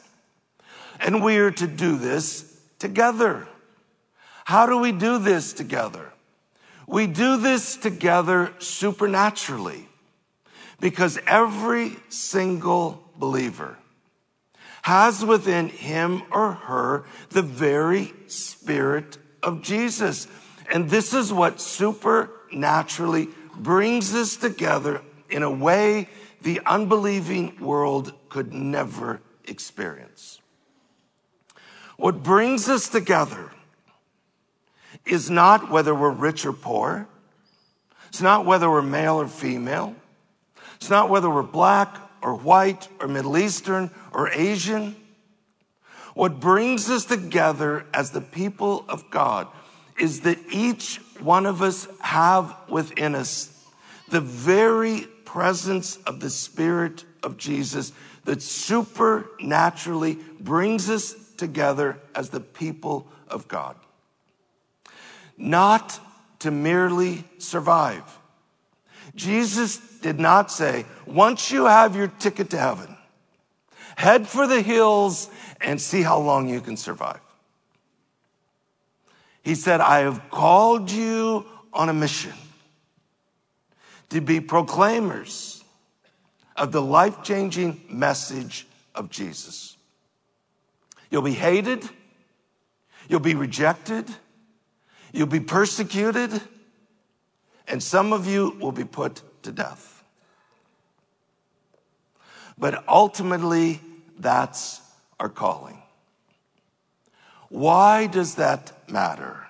And 1.00 1.22
we 1.22 1.38
are 1.38 1.50
to 1.52 1.66
do 1.66 1.96
this 1.96 2.58
together. 2.78 3.46
How 4.44 4.66
do 4.66 4.78
we 4.78 4.92
do 4.92 5.18
this 5.18 5.52
together? 5.52 6.12
We 6.86 7.06
do 7.06 7.36
this 7.36 7.76
together 7.76 8.52
supernaturally 8.58 9.86
because 10.80 11.18
every 11.26 11.96
single 12.08 13.04
believer 13.16 13.76
has 14.88 15.22
within 15.22 15.68
him 15.68 16.22
or 16.30 16.52
her 16.52 17.04
the 17.28 17.42
very 17.42 18.10
spirit 18.26 19.18
of 19.42 19.60
Jesus. 19.60 20.26
And 20.72 20.88
this 20.88 21.12
is 21.12 21.30
what 21.30 21.60
supernaturally 21.60 23.28
brings 23.54 24.14
us 24.14 24.36
together 24.36 25.02
in 25.28 25.42
a 25.42 25.50
way 25.50 26.08
the 26.40 26.62
unbelieving 26.64 27.60
world 27.60 28.14
could 28.30 28.54
never 28.54 29.20
experience. 29.46 30.40
What 31.98 32.22
brings 32.22 32.66
us 32.70 32.88
together 32.88 33.50
is 35.04 35.28
not 35.28 35.70
whether 35.70 35.94
we're 35.94 36.08
rich 36.08 36.46
or 36.46 36.54
poor. 36.54 37.06
It's 38.08 38.22
not 38.22 38.46
whether 38.46 38.70
we're 38.70 38.80
male 38.80 39.20
or 39.20 39.28
female. 39.28 39.94
It's 40.76 40.88
not 40.88 41.10
whether 41.10 41.28
we're 41.28 41.42
black 41.42 42.07
or 42.22 42.34
white 42.34 42.88
or 43.00 43.08
Middle 43.08 43.38
Eastern 43.38 43.90
or 44.12 44.30
Asian. 44.30 44.96
What 46.14 46.40
brings 46.40 46.90
us 46.90 47.04
together 47.04 47.86
as 47.94 48.10
the 48.10 48.20
people 48.20 48.84
of 48.88 49.10
God 49.10 49.46
is 49.98 50.20
that 50.22 50.38
each 50.50 51.00
one 51.20 51.46
of 51.46 51.62
us 51.62 51.88
have 52.00 52.54
within 52.68 53.14
us 53.14 53.54
the 54.08 54.20
very 54.20 55.02
presence 55.24 55.96
of 55.98 56.20
the 56.20 56.30
Spirit 56.30 57.04
of 57.22 57.36
Jesus 57.36 57.92
that 58.24 58.42
supernaturally 58.42 60.18
brings 60.40 60.88
us 60.90 61.14
together 61.36 61.98
as 62.14 62.30
the 62.30 62.40
people 62.40 63.06
of 63.28 63.48
God. 63.48 63.76
Not 65.36 66.00
to 66.40 66.50
merely 66.50 67.24
survive. 67.38 68.17
Jesus 69.18 69.78
did 70.00 70.20
not 70.20 70.50
say, 70.50 70.86
once 71.04 71.50
you 71.50 71.64
have 71.64 71.96
your 71.96 72.06
ticket 72.06 72.50
to 72.50 72.56
heaven, 72.56 72.96
head 73.96 74.28
for 74.28 74.46
the 74.46 74.62
hills 74.62 75.28
and 75.60 75.80
see 75.80 76.02
how 76.02 76.20
long 76.20 76.48
you 76.48 76.60
can 76.60 76.76
survive. 76.76 77.20
He 79.42 79.56
said, 79.56 79.80
I 79.80 80.00
have 80.00 80.30
called 80.30 80.90
you 80.90 81.44
on 81.72 81.88
a 81.88 81.92
mission 81.92 82.32
to 84.10 84.20
be 84.20 84.40
proclaimers 84.40 85.64
of 86.56 86.70
the 86.70 86.82
life 86.82 87.22
changing 87.24 87.80
message 87.90 88.68
of 88.94 89.10
Jesus. 89.10 89.76
You'll 91.10 91.22
be 91.22 91.32
hated. 91.32 91.88
You'll 93.08 93.20
be 93.20 93.34
rejected. 93.34 94.06
You'll 95.12 95.26
be 95.26 95.40
persecuted. 95.40 96.40
And 97.68 97.82
some 97.82 98.12
of 98.12 98.26
you 98.26 98.56
will 98.60 98.72
be 98.72 98.84
put 98.84 99.22
to 99.42 99.52
death. 99.52 100.02
But 102.56 102.84
ultimately, 102.88 103.80
that's 104.18 104.80
our 105.20 105.28
calling. 105.28 105.82
Why 107.48 108.06
does 108.06 108.36
that 108.36 108.90
matter? 108.90 109.46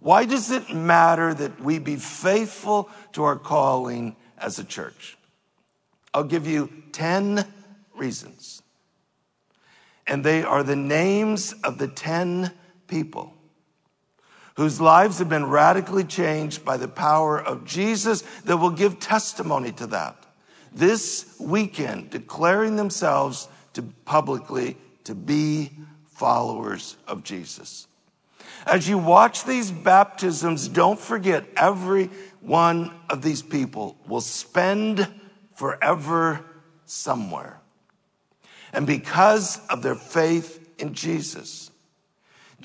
Why 0.00 0.24
does 0.24 0.50
it 0.50 0.74
matter 0.74 1.32
that 1.32 1.60
we 1.60 1.78
be 1.78 1.96
faithful 1.96 2.90
to 3.12 3.24
our 3.24 3.38
calling 3.38 4.16
as 4.36 4.58
a 4.58 4.64
church? 4.64 5.16
I'll 6.12 6.24
give 6.24 6.46
you 6.46 6.70
10 6.92 7.46
reasons 7.94 8.62
and 10.06 10.24
they 10.24 10.42
are 10.42 10.62
the 10.62 10.76
names 10.76 11.52
of 11.64 11.78
the 11.78 11.88
10 11.88 12.52
people 12.86 13.33
whose 14.54 14.80
lives 14.80 15.18
have 15.18 15.28
been 15.28 15.46
radically 15.46 16.04
changed 16.04 16.64
by 16.64 16.76
the 16.76 16.88
power 16.88 17.40
of 17.40 17.64
Jesus 17.64 18.22
that 18.44 18.56
will 18.56 18.70
give 18.70 19.00
testimony 19.00 19.72
to 19.72 19.86
that. 19.88 20.16
This 20.72 21.36
weekend, 21.38 22.10
declaring 22.10 22.76
themselves 22.76 23.48
to 23.74 23.82
publicly 24.04 24.76
to 25.04 25.14
be 25.14 25.70
followers 26.06 26.96
of 27.06 27.24
Jesus. 27.24 27.86
As 28.66 28.88
you 28.88 28.96
watch 28.96 29.44
these 29.44 29.70
baptisms, 29.70 30.68
don't 30.68 30.98
forget 30.98 31.44
every 31.56 32.06
one 32.40 32.92
of 33.10 33.22
these 33.22 33.42
people 33.42 33.96
will 34.06 34.20
spend 34.20 35.06
forever 35.54 36.44
somewhere. 36.86 37.60
And 38.72 38.86
because 38.86 39.64
of 39.68 39.82
their 39.82 39.94
faith 39.94 40.74
in 40.78 40.94
Jesus, 40.94 41.70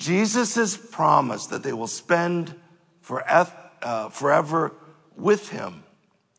Jesus 0.00 0.54
has 0.54 0.78
promised 0.78 1.50
that 1.50 1.62
they 1.62 1.74
will 1.74 1.86
spend 1.86 2.54
uh, 3.08 4.08
forever 4.08 4.72
with 5.14 5.50
him 5.50 5.82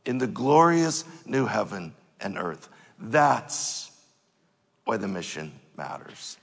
in 0.03 0.17
the 0.17 0.25
glorious 0.25 1.05
new 1.27 1.45
heaven 1.45 1.93
and 2.19 2.39
earth. 2.39 2.69
That's 2.99 3.91
why 4.85 4.97
the 4.97 5.07
mission 5.07 5.51
matters. 5.77 6.37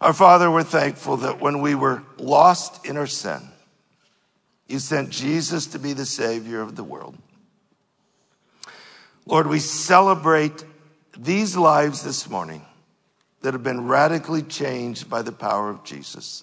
Our 0.00 0.12
Father, 0.12 0.50
we're 0.50 0.64
thankful 0.64 1.18
that 1.18 1.40
when 1.40 1.60
we 1.60 1.76
were 1.76 2.02
lost 2.18 2.84
in 2.84 2.96
our 2.96 3.06
sin, 3.06 3.40
you 4.66 4.80
sent 4.80 5.10
Jesus 5.10 5.68
to 5.68 5.78
be 5.78 5.92
the 5.92 6.04
Savior 6.04 6.60
of 6.60 6.74
the 6.74 6.84
world. 6.84 7.16
Lord, 9.24 9.46
we 9.46 9.60
celebrate 9.60 10.64
these 11.16 11.56
lives 11.56 12.02
this 12.02 12.28
morning 12.28 12.64
that 13.42 13.54
have 13.54 13.62
been 13.62 13.86
radically 13.86 14.42
changed 14.42 15.08
by 15.08 15.22
the 15.22 15.30
power 15.30 15.70
of 15.70 15.84
Jesus, 15.84 16.42